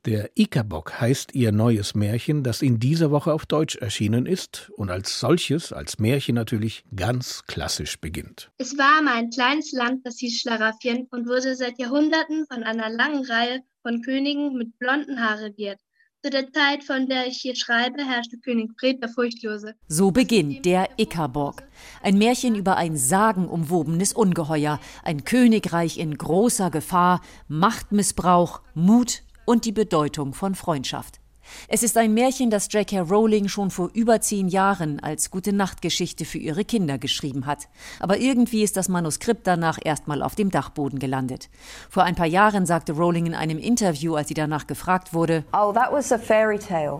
Der 0.07 0.29
Ikabock 0.35 1.01
heißt 1.01 1.35
ihr 1.35 1.51
neues 1.51 1.93
Märchen, 1.93 2.41
das 2.41 2.61
in 2.61 2.79
dieser 2.79 3.11
Woche 3.11 3.33
auf 3.33 3.45
Deutsch 3.45 3.75
erschienen 3.75 4.25
ist 4.25 4.71
und 4.77 4.89
als 4.89 5.19
solches, 5.19 5.73
als 5.73 5.99
Märchen 5.99 6.35
natürlich 6.35 6.85
ganz 6.95 7.43
klassisch 7.45 7.99
beginnt. 7.99 8.49
Es 8.57 8.77
war 8.77 8.99
einmal 8.99 9.15
ein 9.15 9.31
kleines 9.31 9.73
Land, 9.73 10.05
das 10.05 10.19
hieß 10.19 10.39
Schlaraffien 10.39 11.09
und 11.11 11.27
wurde 11.27 11.57
seit 11.57 11.77
Jahrhunderten 11.77 12.45
von 12.49 12.63
einer 12.63 12.89
langen 12.89 13.25
Reihe 13.25 13.63
von 13.81 14.01
Königen 14.01 14.53
mit 14.53 14.79
blonden 14.79 15.19
Haaren 15.19 15.43
regiert. 15.43 15.81
Zu 16.23 16.31
der 16.31 16.51
Zeit, 16.51 16.85
von 16.85 17.07
der 17.07 17.27
ich 17.27 17.37
hier 17.37 17.55
schreibe, 17.55 18.03
herrschte 18.03 18.37
König 18.37 18.71
Fred 18.79 19.01
der 19.01 19.09
Furchtlose. 19.09 19.75
So 19.87 20.11
beginnt 20.11 20.65
der 20.65 20.89
Ickaborg. 20.97 21.63
Ein 22.01 22.17
Märchen 22.17 22.55
über 22.55 22.75
ein 22.77 22.97
sagenumwobenes 22.97 24.13
Ungeheuer, 24.13 24.79
ein 25.03 25.25
Königreich 25.25 25.97
in 25.99 26.17
großer 26.17 26.71
Gefahr, 26.71 27.21
Machtmissbrauch, 27.49 28.61
Mut 28.73 29.23
und 29.47 29.63
die 29.63 29.71
Bedeutung 29.71 30.33
von 30.33 30.55
Freundschaft. 30.55 31.21
Es 31.69 31.81
ist 31.81 31.95
ein 31.95 32.13
Märchen, 32.13 32.49
das 32.49 32.67
J.K. 32.73 32.99
Rowling 32.99 33.47
schon 33.47 33.71
vor 33.71 33.89
über 33.93 34.19
zehn 34.19 34.49
Jahren 34.49 34.99
als 34.99 35.31
gute 35.31 35.53
Nachtgeschichte 35.53 36.25
für 36.25 36.37
ihre 36.37 36.65
Kinder 36.65 36.97
geschrieben 36.97 37.45
hat. 37.45 37.69
Aber 38.01 38.17
irgendwie 38.17 38.63
ist 38.63 38.75
das 38.75 38.89
Manuskript 38.89 39.47
danach 39.47 39.79
erstmal 39.81 40.21
auf 40.21 40.35
dem 40.35 40.51
Dachboden 40.51 40.99
gelandet. 40.99 41.49
Vor 41.89 42.03
ein 42.03 42.15
paar 42.15 42.25
Jahren 42.25 42.65
sagte 42.65 42.91
Rowling 42.91 43.27
in 43.27 43.35
einem 43.35 43.59
Interview, 43.59 44.15
als 44.15 44.27
sie 44.27 44.33
danach 44.33 44.67
gefragt 44.67 45.13
wurde: 45.13 45.45
Oh, 45.53 45.71
that 45.71 45.93
was 45.93 46.11
a 46.11 46.17
fairy 46.17 46.59
tale. 46.59 46.99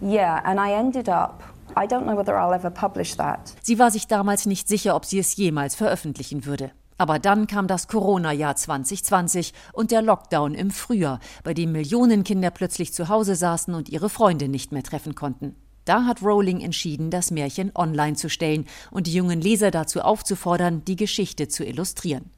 Yeah, 0.00 0.38
and 0.44 0.58
I 0.58 0.72
ended 0.72 1.10
up 1.10 1.44
Sie 3.62 3.78
war 3.78 3.90
sich 3.90 4.06
damals 4.06 4.46
nicht 4.46 4.68
sicher, 4.68 4.94
ob 4.94 5.04
sie 5.04 5.18
es 5.18 5.36
jemals 5.36 5.74
veröffentlichen 5.74 6.44
würde. 6.44 6.72
Aber 6.98 7.18
dann 7.18 7.46
kam 7.46 7.66
das 7.66 7.88
Corona-Jahr 7.88 8.56
2020 8.56 9.52
und 9.72 9.90
der 9.90 10.02
Lockdown 10.02 10.54
im 10.54 10.70
Frühjahr, 10.70 11.20
bei 11.44 11.54
dem 11.54 11.72
Millionen 11.72 12.24
Kinder 12.24 12.50
plötzlich 12.50 12.92
zu 12.92 13.08
Hause 13.08 13.34
saßen 13.34 13.74
und 13.74 13.88
ihre 13.88 14.08
Freunde 14.08 14.48
nicht 14.48 14.72
mehr 14.72 14.82
treffen 14.82 15.14
konnten. 15.14 15.56
Da 15.84 16.04
hat 16.04 16.22
Rowling 16.22 16.60
entschieden, 16.60 17.10
das 17.10 17.30
Märchen 17.30 17.72
online 17.74 18.16
zu 18.16 18.28
stellen 18.28 18.66
und 18.90 19.06
die 19.06 19.14
jungen 19.14 19.40
Leser 19.40 19.70
dazu 19.70 20.00
aufzufordern, 20.00 20.84
die 20.84 20.96
Geschichte 20.96 21.48
zu 21.48 21.64
illustrieren. 21.64 22.30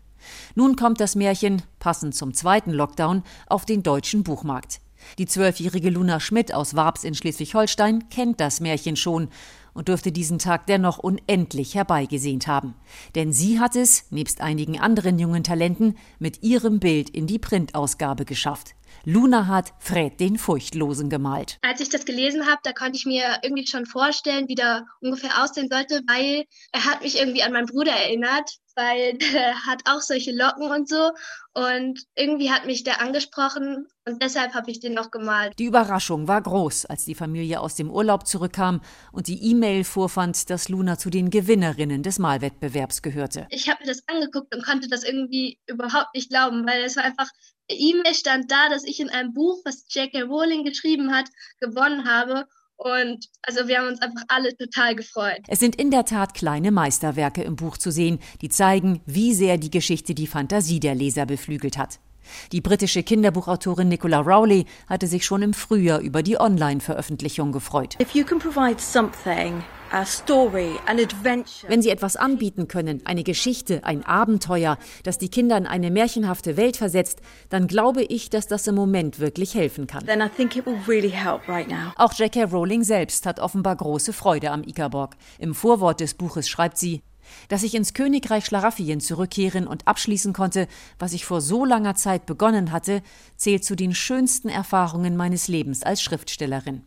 Nun 0.55 0.77
kommt 0.77 1.01
das 1.01 1.15
Märchen, 1.15 1.63
passend 1.79 2.15
zum 2.15 2.33
zweiten 2.33 2.71
Lockdown, 2.71 3.23
auf 3.47 3.67
den 3.67 3.83
deutschen 3.83 4.23
Buchmarkt. 4.23 4.81
Die 5.19 5.27
zwölfjährige 5.27 5.91
Luna 5.91 6.19
Schmidt 6.19 6.55
aus 6.55 6.75
Warbs 6.75 7.05
in 7.05 7.15
Schleswig-Holstein 7.15 8.09
kennt 8.09 8.41
das 8.41 8.61
Märchen 8.61 8.97
schon 8.97 9.29
und 9.75 9.89
dürfte 9.89 10.13
diesen 10.13 10.39
Tag 10.39 10.67
dennoch 10.67 10.99
unendlich 10.99 11.75
herbeigesehnt 11.75 12.47
haben. 12.47 12.75
Denn 13.15 13.33
sie 13.33 13.61
hat 13.61 13.77
es, 13.77 14.11
nebst 14.11 14.41
einigen 14.41 14.81
anderen 14.81 15.19
jungen 15.19 15.45
Talenten, 15.45 15.97
mit 16.19 16.43
ihrem 16.43 16.81
Bild 16.81 17.11
in 17.11 17.27
die 17.27 17.39
Printausgabe 17.39 18.25
geschafft. 18.25 18.75
Luna 19.05 19.47
hat 19.47 19.75
Fred 19.81 20.19
den 20.21 20.39
Furchtlosen 20.39 21.11
gemalt. 21.11 21.59
Als 21.63 21.81
ich 21.81 21.91
das 21.91 22.05
gelesen 22.05 22.47
habe, 22.47 22.61
da 22.63 22.73
konnte 22.73 22.97
ich 22.97 23.05
mir 23.05 23.41
irgendwie 23.43 23.67
schon 23.67 23.87
vorstellen, 23.87 24.49
wie 24.49 24.55
der 24.55 24.87
ungefähr 25.01 25.43
aussehen 25.43 25.69
sollte, 25.71 26.01
weil 26.07 26.45
er 26.73 26.85
hat 26.87 27.03
mich 27.03 27.19
irgendwie 27.19 27.43
an 27.43 27.53
meinen 27.53 27.67
Bruder 27.67 27.93
erinnert 27.93 28.59
weil 28.75 29.19
der 29.19 29.67
hat 29.67 29.83
auch 29.87 30.01
solche 30.01 30.33
Locken 30.33 30.71
und 30.71 30.89
so. 30.89 31.11
Und 31.53 32.01
irgendwie 32.17 32.51
hat 32.51 32.67
mich 32.67 32.83
der 32.83 33.01
angesprochen 33.01 33.87
und 34.07 34.21
deshalb 34.21 34.55
habe 34.55 34.71
ich 34.71 34.81
den 34.81 34.93
noch 34.93 35.11
gemalt. 35.11 35.59
Die 35.59 35.67
Überraschung 35.67 36.27
war 36.27 36.43
groß, 36.43 36.87
als 36.87 37.05
die 37.05 37.15
Familie 37.15 37.61
aus 37.61 37.77
dem 37.77 37.91
Urlaub 37.91 38.27
zurückkam 38.27 38.81
und 39.13 39.29
die 39.29 39.51
E-Mail 39.51 39.85
vorfand, 39.85 40.51
dass 40.51 40.69
Luna 40.69 40.99
zu 40.99 41.11
den 41.11 41.31
Gewinnerinnen 41.31 42.03
des 42.03 42.19
Malwettbewerbs 42.19 43.03
gehörte. 43.03 43.47
Ich 43.51 43.69
habe 43.69 43.85
mir 43.85 43.89
das 43.89 44.03
angeguckt 44.09 44.53
und 44.55 44.65
konnte 44.65 44.89
das 44.89 45.05
irgendwie 45.05 45.61
überhaupt 45.67 46.15
nicht 46.15 46.31
glauben, 46.31 46.67
weil 46.67 46.83
es 46.83 46.97
war 46.97 47.05
einfach 47.05 47.31
E-Mail 47.69 48.15
stand 48.15 48.51
da, 48.51 48.69
dass 48.69 48.85
ich 48.85 49.01
in 49.01 49.11
einem 49.11 49.33
Buch, 49.33 49.63
was 49.65 49.87
J.K. 49.89 50.23
Rowling 50.23 50.65
geschrieben 50.65 51.15
hat, 51.15 51.29
gewonnen 51.61 52.09
habe. 52.09 52.47
Und 52.77 53.27
also 53.43 53.69
wir 53.69 53.79
haben 53.79 53.89
uns 53.89 54.03
einfach 54.03 54.23
alle 54.29 54.57
total 54.57 54.95
gefreut. 54.95 55.41
Es 55.49 55.61
sind 55.61 55.77
in 55.77 55.91
der 55.91 56.05
Tat 56.05 56.35
kleine 56.35 56.71
Meisterwerke 56.71 57.43
im 57.43 57.57
Buch 57.57 57.79
zu 57.79 57.91
sehen, 57.91 58.19
die 58.41 58.49
zeigen, 58.49 59.01
wie 59.07 59.33
sehr 59.33 59.59
die 59.59 59.71
Geschichte 59.71 60.15
die 60.15 60.27
Fantasie 60.27 60.81
der 60.81 60.95
Leser 60.95 61.27
beflügelt 61.27 61.79
hat. 61.79 62.01
Die 62.53 62.61
britische 62.61 63.03
Kinderbuchautorin 63.03 63.89
Nicola 63.89 64.21
Rowley 64.21 64.67
hatte 64.89 65.07
sich 65.07 65.25
schon 65.25 65.43
im 65.43 65.55
Frühjahr 65.55 66.01
über 66.01 66.23
die 66.23 66.41
Online-Veröffentlichung 66.41 67.53
gefreut. 67.53 67.97
Wenn 71.69 71.83
Sie 71.83 71.91
etwas 71.91 72.17
anbieten 72.17 72.69
können, 72.69 73.01
eine 73.05 73.23
Geschichte, 73.23 73.85
ein 73.85 74.05
Abenteuer, 74.05 74.77
das 75.05 75.19
die 75.19 75.29
Kinder 75.29 75.57
in 75.57 75.67
eine 75.67 75.91
märchenhafte 75.91 76.57
Welt 76.57 76.77
versetzt, 76.77 77.21
dann 77.49 77.69
glaube 77.69 78.03
ich, 78.03 78.29
dass 78.29 78.49
das 78.49 78.67
im 78.67 78.75
Moment 78.75 79.21
wirklich 79.21 79.55
helfen 79.55 79.87
kann. 79.87 80.05
Auch 81.97 82.13
J.K. 82.15 82.45
Rowling 82.45 82.83
selbst 82.83 83.25
hat 83.25 83.39
offenbar 83.39 83.77
große 83.77 84.13
Freude 84.13 84.51
am 84.51 84.65
Ikaborg. 84.65 85.15
Im 85.39 85.55
Vorwort 85.55 86.01
des 86.01 86.15
Buches 86.15 86.49
schreibt 86.49 86.77
sie, 86.77 87.03
dass 87.49 87.63
ich 87.63 87.75
ins 87.75 87.95
Königreich 87.95 88.45
Schlaraffien 88.45 89.01
zurückkehren 89.01 89.67
und 89.67 89.87
abschließen 89.87 90.33
konnte, 90.33 90.67
was 90.99 91.13
ich 91.13 91.25
vor 91.25 91.41
so 91.41 91.65
langer 91.65 91.95
Zeit 91.95 92.27
begonnen 92.27 92.73
hatte, 92.73 93.03
zählt 93.37 93.65
zu 93.65 93.77
den 93.77 93.95
schönsten 93.95 94.49
Erfahrungen 94.49 95.17
meines 95.17 95.49
Lebens 95.49 95.83
als 95.83 96.03
Schriftstellerin. 96.03 96.83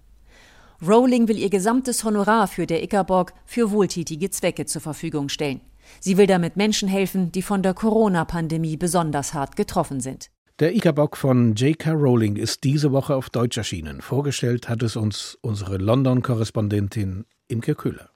Rowling 0.85 1.27
will 1.27 1.39
ihr 1.39 1.49
gesamtes 1.49 2.03
Honorar 2.03 2.47
für 2.47 2.67
der 2.67 2.83
Ickerborg 2.83 3.33
für 3.45 3.71
wohltätige 3.71 4.29
Zwecke 4.29 4.67
zur 4.67 4.79
Verfügung 4.79 5.27
stellen. 5.27 5.61
Sie 5.99 6.17
will 6.17 6.27
damit 6.27 6.55
Menschen 6.55 6.87
helfen, 6.87 7.31
die 7.31 7.41
von 7.41 7.63
der 7.63 7.73
Corona-Pandemie 7.73 8.77
besonders 8.77 9.33
hart 9.33 9.55
getroffen 9.55 10.01
sind. 10.01 10.29
Der 10.59 10.75
Ickerbock 10.75 11.17
von 11.17 11.55
J.K. 11.55 11.93
Rowling 11.93 12.35
ist 12.35 12.63
diese 12.63 12.91
Woche 12.91 13.15
auf 13.15 13.31
Deutsch 13.31 13.57
erschienen. 13.57 14.01
Vorgestellt 14.01 14.69
hat 14.69 14.83
es 14.83 14.95
uns 14.95 15.37
unsere 15.41 15.77
London-Korrespondentin 15.77 17.25
Imke 17.47 17.73
Köhler. 17.73 18.09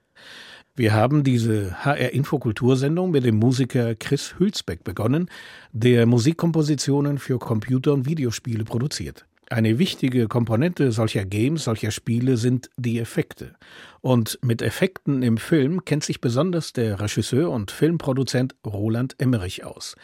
Wir 0.76 0.94
haben 0.94 1.24
diese 1.24 1.84
HR-Infokultursendung 1.84 3.10
mit 3.12 3.26
dem 3.26 3.38
Musiker 3.38 3.96
Chris 3.96 4.36
Hülsbeck 4.38 4.84
begonnen, 4.84 5.30
der 5.72 6.06
Musikkompositionen 6.06 7.18
für 7.18 7.40
Computer- 7.40 7.94
und 7.94 8.06
Videospiele 8.06 8.64
produziert. 8.66 9.26
Eine 9.52 9.80
wichtige 9.80 10.30
Komponente 10.30 10.94
solcher 10.94 11.26
Games, 11.26 11.66
solcher 11.66 11.92
Spiele 11.92 12.38
sind 12.38 12.70
die 12.78 13.00
Effekte. 13.00 13.54
Und 14.00 14.40
mit 14.42 14.62
Effekten 14.62 15.24
im 15.24 15.36
Film 15.36 15.84
kennt 15.84 16.06
sich 16.06 16.22
besonders 16.22 16.72
der 16.72 17.02
Regisseur 17.02 17.52
und 17.52 17.70
Filmproduzent 17.70 18.56
Roland 18.66 19.16
Emmerich 19.18 19.66
aus. 19.66 19.98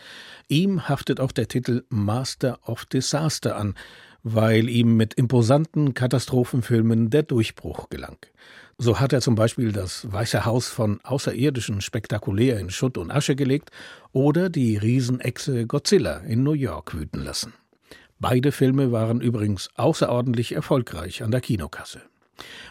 Ihm 0.49 0.89
haftet 0.89 1.21
auch 1.21 1.31
der 1.31 1.47
Titel 1.47 1.85
Master 1.87 2.59
of 2.67 2.83
Disaster 2.87 3.55
an, 3.55 3.75
weil 4.21 4.67
ihm 4.67 4.97
mit 4.97 5.13
imposanten 5.13 5.93
Katastrophenfilmen 5.93 7.09
der 7.09 7.23
Durchbruch 7.23 7.87
gelang. 7.89 8.17
So 8.77 8.99
hat 8.99 9.13
er 9.13 9.21
zum 9.21 9.35
Beispiel 9.35 9.71
das 9.71 10.11
Weiße 10.11 10.43
Haus 10.43 10.67
von 10.67 10.99
Außerirdischen 11.05 11.79
spektakulär 11.79 12.59
in 12.59 12.69
Schutt 12.69 12.97
und 12.97 13.11
Asche 13.11 13.37
gelegt 13.37 13.71
oder 14.11 14.49
die 14.49 14.75
Riesenechse 14.75 15.65
Godzilla 15.67 16.17
in 16.17 16.43
New 16.43 16.51
York 16.51 16.93
wüten 16.93 17.23
lassen. 17.23 17.53
Beide 18.19 18.51
Filme 18.51 18.91
waren 18.91 19.21
übrigens 19.21 19.69
außerordentlich 19.75 20.53
erfolgreich 20.53 21.21
an 21.21 21.31
der 21.31 21.41
Kinokasse. 21.41 22.01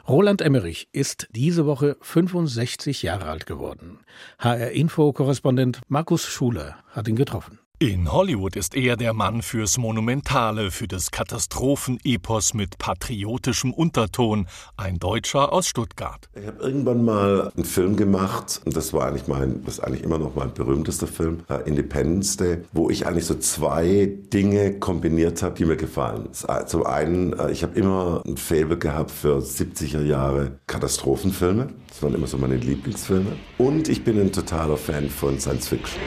Roland 0.08 0.42
Emmerich 0.42 0.88
ist 0.92 1.28
diese 1.30 1.66
Woche 1.66 1.96
65 2.00 3.02
Jahre 3.02 3.26
alt 3.26 3.46
geworden. 3.46 4.00
HR-Info-Korrespondent 4.38 5.80
Markus 5.88 6.24
Schuler 6.26 6.76
hat 6.90 7.08
ihn 7.08 7.16
getroffen. 7.16 7.60
In 7.78 8.10
Hollywood 8.10 8.56
ist 8.56 8.74
er 8.74 8.96
der 8.96 9.12
Mann 9.12 9.42
fürs 9.42 9.76
Monumentale, 9.76 10.70
für 10.70 10.88
das 10.88 11.10
Katastrophenepos 11.10 12.54
mit 12.54 12.78
patriotischem 12.78 13.70
Unterton, 13.70 14.46
ein 14.78 14.98
Deutscher 14.98 15.52
aus 15.52 15.66
Stuttgart. 15.66 16.26
Ich 16.40 16.46
habe 16.46 16.62
irgendwann 16.62 17.04
mal 17.04 17.52
einen 17.54 17.66
Film 17.66 17.96
gemacht, 17.96 18.62
und 18.64 18.74
das 18.74 18.94
war 18.94 19.06
eigentlich 19.06 19.28
mein, 19.28 19.62
das 19.66 19.74
ist 19.74 19.80
eigentlich 19.80 20.04
immer 20.04 20.16
noch 20.16 20.34
mein 20.34 20.54
berühmtester 20.54 21.06
Film, 21.06 21.40
äh, 21.50 21.68
Independence 21.68 22.38
Day, 22.38 22.62
wo 22.72 22.88
ich 22.88 23.06
eigentlich 23.06 23.26
so 23.26 23.34
zwei 23.34 24.10
Dinge 24.32 24.78
kombiniert 24.78 25.42
habe, 25.42 25.54
die 25.54 25.66
mir 25.66 25.76
gefallen. 25.76 26.30
Zum 26.32 26.86
einen, 26.86 27.34
äh, 27.34 27.50
ich 27.50 27.62
habe 27.62 27.78
immer 27.78 28.22
ein 28.26 28.38
Faible 28.38 28.78
gehabt 28.78 29.10
für 29.10 29.36
70er 29.36 30.00
Jahre 30.00 30.60
Katastrophenfilme. 30.66 31.68
Das 31.90 32.02
waren 32.02 32.14
immer 32.14 32.26
so 32.26 32.38
meine 32.38 32.56
Lieblingsfilme. 32.56 33.32
Und 33.58 33.90
ich 33.90 34.02
bin 34.02 34.18
ein 34.18 34.32
totaler 34.32 34.78
Fan 34.78 35.10
von 35.10 35.38
Science 35.38 35.68
Fiction. 35.68 36.00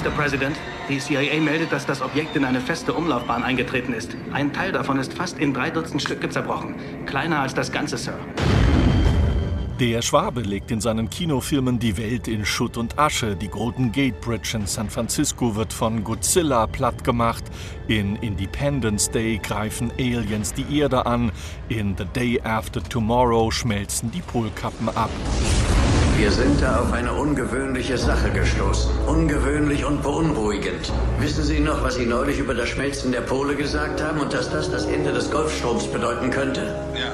Mr. 0.00 0.10
President, 0.10 0.56
die 0.88 0.98
CIA 0.98 1.40
meldet, 1.40 1.72
dass 1.72 1.84
das 1.84 2.00
Objekt 2.00 2.34
in 2.34 2.44
eine 2.44 2.60
feste 2.60 2.94
Umlaufbahn 2.94 3.42
eingetreten 3.42 3.92
ist. 3.92 4.16
Ein 4.32 4.50
Teil 4.52 4.72
davon 4.72 4.98
ist 4.98 5.12
fast 5.12 5.38
in 5.38 5.52
drei 5.52 5.68
Dutzend 5.68 6.00
Stücke 6.00 6.30
zerbrochen. 6.30 6.74
Kleiner 7.04 7.40
als 7.40 7.52
das 7.52 7.70
Ganze, 7.70 7.98
Sir. 7.98 8.14
Der 9.78 10.00
Schwabe 10.00 10.40
legt 10.40 10.70
in 10.70 10.80
seinen 10.80 11.10
Kinofilmen 11.10 11.78
die 11.78 11.98
Welt 11.98 12.28
in 12.28 12.46
Schutt 12.46 12.78
und 12.78 12.98
Asche. 12.98 13.36
Die 13.36 13.48
Golden 13.48 13.92
Gate 13.92 14.18
Bridge 14.20 14.52
in 14.54 14.66
San 14.66 14.88
Francisco 14.88 15.54
wird 15.54 15.72
von 15.72 16.02
Godzilla 16.02 16.66
plattgemacht. 16.66 17.44
In 17.88 18.16
Independence 18.16 19.10
Day 19.10 19.38
greifen 19.42 19.90
Aliens 19.98 20.54
die 20.54 20.78
Erde 20.78 21.04
an. 21.04 21.30
In 21.68 21.94
The 21.96 22.04
Day 22.04 22.40
After 22.42 22.82
Tomorrow 22.82 23.50
schmelzen 23.50 24.10
die 24.10 24.22
Polkappen 24.22 24.88
ab. 24.90 25.10
Wir 26.20 26.30
sind 26.30 26.60
da 26.60 26.80
auf 26.80 26.92
eine 26.92 27.14
ungewöhnliche 27.14 27.96
Sache 27.96 28.30
gestoßen. 28.30 28.90
Ungewöhnlich 29.06 29.86
und 29.86 30.02
beunruhigend. 30.02 30.92
Wissen 31.18 31.42
Sie 31.44 31.60
noch, 31.60 31.82
was 31.82 31.94
Sie 31.94 32.04
neulich 32.04 32.38
über 32.38 32.52
das 32.52 32.68
Schmelzen 32.68 33.10
der 33.10 33.22
Pole 33.22 33.56
gesagt 33.56 34.02
haben 34.02 34.20
und 34.20 34.30
dass 34.30 34.50
das 34.50 34.70
das 34.70 34.84
Ende 34.84 35.14
des 35.14 35.30
Golfstroms 35.30 35.86
bedeuten 35.86 36.30
könnte? 36.30 36.76
Ja. 36.94 37.12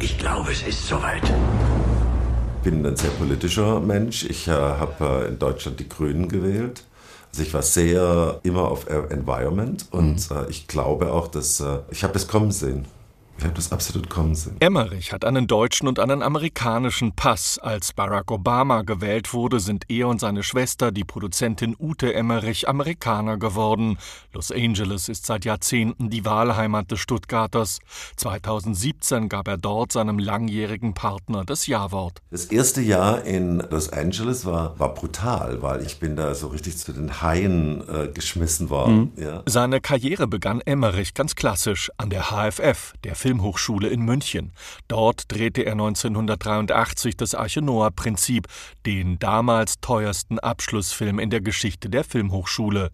Ich 0.00 0.18
glaube, 0.18 0.50
es 0.50 0.62
ist 0.66 0.88
soweit. 0.88 1.22
Ich 1.22 2.64
bin 2.64 2.84
ein 2.84 2.96
sehr 2.96 3.10
politischer 3.10 3.78
Mensch. 3.78 4.24
Ich 4.24 4.48
äh, 4.48 4.50
habe 4.50 5.26
äh, 5.26 5.28
in 5.28 5.38
Deutschland 5.38 5.78
die 5.78 5.88
Grünen 5.88 6.28
gewählt. 6.28 6.82
Also 7.30 7.44
ich 7.44 7.54
war 7.54 7.62
sehr 7.62 8.40
immer 8.42 8.62
auf 8.62 8.88
Environment 8.88 9.86
und 9.92 10.28
mhm. 10.28 10.36
äh, 10.36 10.50
ich 10.50 10.66
glaube 10.66 11.12
auch, 11.12 11.28
dass 11.28 11.60
äh, 11.60 11.78
ich 11.92 12.02
habe 12.02 12.16
es 12.16 12.26
kommen 12.26 12.50
sehen. 12.50 12.86
Ich 13.40 13.44
habe 13.46 13.54
das 13.54 13.72
absolut 13.72 14.10
kommen 14.10 14.34
sehen. 14.34 14.56
Emmerich 14.60 15.14
hat 15.14 15.24
einen 15.24 15.46
deutschen 15.46 15.88
und 15.88 15.98
einen 15.98 16.22
amerikanischen 16.22 17.12
Pass. 17.12 17.58
Als 17.58 17.94
Barack 17.94 18.30
Obama 18.30 18.82
gewählt 18.82 19.32
wurde, 19.32 19.60
sind 19.60 19.86
er 19.88 20.08
und 20.08 20.20
seine 20.20 20.42
Schwester, 20.42 20.92
die 20.92 21.04
Produzentin 21.04 21.74
Ute 21.78 22.12
Emmerich, 22.12 22.68
Amerikaner 22.68 23.38
geworden. 23.38 23.96
Los 24.34 24.52
Angeles 24.52 25.08
ist 25.08 25.24
seit 25.24 25.46
Jahrzehnten 25.46 26.10
die 26.10 26.26
Wahlheimat 26.26 26.90
des 26.90 27.00
Stuttgarters. 27.00 27.78
2017 28.16 29.30
gab 29.30 29.48
er 29.48 29.56
dort 29.56 29.92
seinem 29.92 30.18
langjährigen 30.18 30.92
Partner 30.92 31.46
das 31.46 31.66
Ja-Wort. 31.66 32.20
Das 32.30 32.44
erste 32.44 32.82
Jahr 32.82 33.24
in 33.24 33.64
Los 33.70 33.90
Angeles 33.90 34.44
war, 34.44 34.78
war 34.78 34.92
brutal, 34.92 35.62
weil 35.62 35.80
ich 35.80 35.98
bin 35.98 36.14
da 36.14 36.34
so 36.34 36.48
richtig 36.48 36.76
zu 36.76 36.92
den 36.92 37.22
Haien 37.22 37.82
äh, 37.88 38.08
geschmissen 38.08 38.68
worden. 38.68 39.12
Mhm. 39.16 39.22
Ja. 39.22 39.42
Seine 39.46 39.80
Karriere 39.80 40.26
begann 40.26 40.60
Emmerich 40.60 41.14
ganz 41.14 41.34
klassisch 41.34 41.90
an 41.96 42.10
der 42.10 42.30
HFF, 42.30 42.92
der 43.02 43.14
Film 43.14 43.29
Filmhochschule 43.30 43.86
in 43.86 44.02
München. 44.02 44.50
Dort 44.88 45.30
drehte 45.30 45.62
er 45.62 45.72
1983 45.72 47.16
das 47.16 47.36
Arche 47.36 47.62
Noah 47.62 47.92
Prinzip, 47.92 48.48
den 48.86 49.20
damals 49.20 49.80
teuersten 49.80 50.40
Abschlussfilm 50.40 51.20
in 51.20 51.30
der 51.30 51.40
Geschichte 51.40 51.88
der 51.88 52.02
Filmhochschule. 52.02 52.90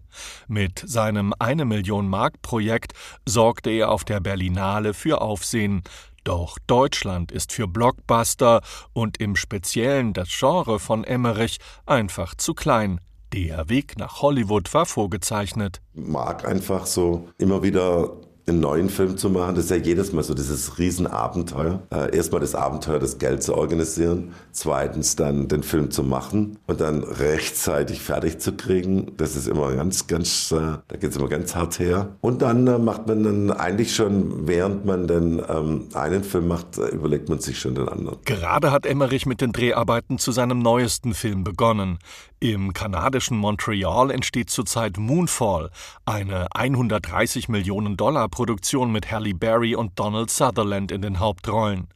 Mit 0.47 0.83
seinem 0.85 1.33
eine 1.39 1.65
Million 1.65 2.07
Mark 2.07 2.43
Projekt 2.43 2.93
sorgte 3.25 3.71
er 3.71 3.89
auf 3.89 4.05
der 4.05 4.19
Berlinale 4.19 4.93
für 4.93 5.21
Aufsehen. 5.21 5.81
Doch 6.23 6.59
Deutschland 6.67 7.31
ist 7.31 7.51
für 7.51 7.67
Blockbuster 7.67 8.61
und 8.93 9.19
im 9.19 9.35
Speziellen 9.35 10.13
das 10.13 10.29
Genre 10.29 10.77
von 10.77 11.03
Emmerich 11.03 11.57
einfach 11.87 12.35
zu 12.35 12.53
klein. 12.53 13.01
Der 13.33 13.69
Weg 13.69 13.97
nach 13.97 14.21
Hollywood 14.21 14.71
war 14.75 14.85
vorgezeichnet. 14.85 15.81
Mag 15.95 16.45
einfach 16.47 16.85
so 16.85 17.27
immer 17.39 17.63
wieder 17.63 18.11
einen 18.47 18.61
neuen 18.61 18.89
Film 18.89 19.17
zu 19.17 19.29
machen, 19.29 19.55
das 19.55 19.65
ist 19.65 19.71
ja 19.71 19.77
jedes 19.77 20.13
Mal 20.13 20.23
so 20.23 20.33
dieses 20.33 20.77
Riesenabenteuer. 20.77 21.81
Äh, 21.93 22.15
erstmal 22.15 22.39
das 22.39 22.55
Abenteuer, 22.55 22.99
das 22.99 23.17
Geld 23.17 23.43
zu 23.43 23.53
organisieren, 23.55 24.33
zweitens 24.51 25.17
dann 25.17 25.49
den 25.49 25.63
Film 25.63 25.91
zu 25.91 26.01
machen 26.03 26.57
und 26.65 26.79
dann 26.79 27.03
rechtzeitig 27.03 28.01
fertig 28.01 28.39
zu 28.39 28.53
kriegen. 28.53 29.11
Das 29.17 29.35
ist 29.35 29.47
immer 29.47 29.73
ganz, 29.73 30.07
ganz, 30.07 30.51
äh, 30.51 30.77
da 30.87 30.97
geht 30.97 31.11
es 31.11 31.17
immer 31.17 31.27
ganz 31.27 31.55
hart 31.55 31.79
her. 31.79 32.15
Und 32.21 32.41
dann 32.41 32.65
äh, 32.67 32.79
macht 32.79 33.07
man 33.07 33.23
dann 33.23 33.51
eigentlich 33.51 33.93
schon, 33.93 34.47
während 34.47 34.85
man 34.85 35.07
den 35.07 35.41
ähm, 35.49 35.89
einen 35.93 36.23
Film 36.23 36.47
macht, 36.47 36.77
äh, 36.77 36.87
überlegt 36.87 37.27
man 37.27 37.39
sich 37.39 37.59
schon 37.59 37.75
den 37.75 37.89
anderen. 37.89 38.17
Gerade 38.23 38.71
hat 38.71 38.85
Emmerich 38.85 39.25
mit 39.25 39.41
den 39.41 39.51
Dreharbeiten 39.51 40.19
zu 40.19 40.31
seinem 40.31 40.59
neuesten 40.59 41.13
Film 41.13 41.43
begonnen. 41.43 41.99
Im 42.39 42.71
kanadischen 42.71 43.37
Montreal 43.37 44.11
entsteht 44.11 44.51
zurzeit 44.51 44.97
Moonfall, 44.97 45.71
eine 46.05 46.47
130 46.53 47.49
Millionen 47.49 47.97
Dollar 47.97 48.29
Produktion 48.29 48.91
mit 48.91 49.11
Halle 49.11 49.33
Berry 49.33 49.75
und 49.75 49.97
Donald 49.97 50.29
Sutherland 50.29 50.91
in 50.91 51.01
den 51.01 51.19
Hauptrollen. 51.19 51.87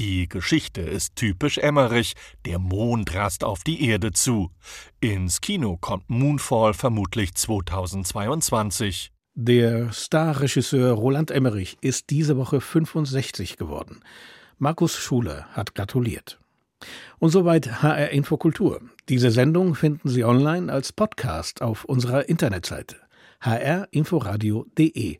Die 0.00 0.28
Geschichte 0.28 0.80
ist 0.80 1.14
typisch 1.14 1.58
Emmerich, 1.58 2.14
der 2.44 2.58
Mond 2.58 3.14
rast 3.14 3.44
auf 3.44 3.62
die 3.62 3.88
Erde 3.88 4.10
zu. 4.10 4.50
Ins 5.00 5.40
Kino 5.40 5.76
kommt 5.76 6.10
Moonfall 6.10 6.74
vermutlich 6.74 7.32
2022. 7.36 9.12
Der 9.34 9.92
Starregisseur 9.92 10.92
Roland 10.92 11.30
Emmerich 11.30 11.76
ist 11.80 12.10
diese 12.10 12.36
Woche 12.36 12.60
65 12.60 13.56
geworden. 13.56 14.00
Markus 14.58 14.96
Schuler 14.96 15.46
hat 15.52 15.76
gratuliert. 15.76 16.40
Und 17.18 17.30
soweit 17.30 17.82
HR 17.82 18.10
Infokultur. 18.10 18.80
Diese 19.08 19.30
Sendung 19.30 19.74
finden 19.74 20.08
Sie 20.08 20.24
online 20.24 20.72
als 20.72 20.92
Podcast 20.92 21.62
auf 21.62 21.84
unserer 21.84 22.28
Internetseite 22.28 22.96
hrinforadio.de 23.44 25.18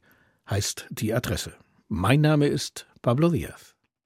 heißt 0.49 0.87
die 0.91 1.15
Adresse. 1.15 1.53
Mein 1.89 2.21
Name 2.21 2.47
ist 2.47 2.87
Pablo 3.03 3.29
Diaz. 3.29 3.74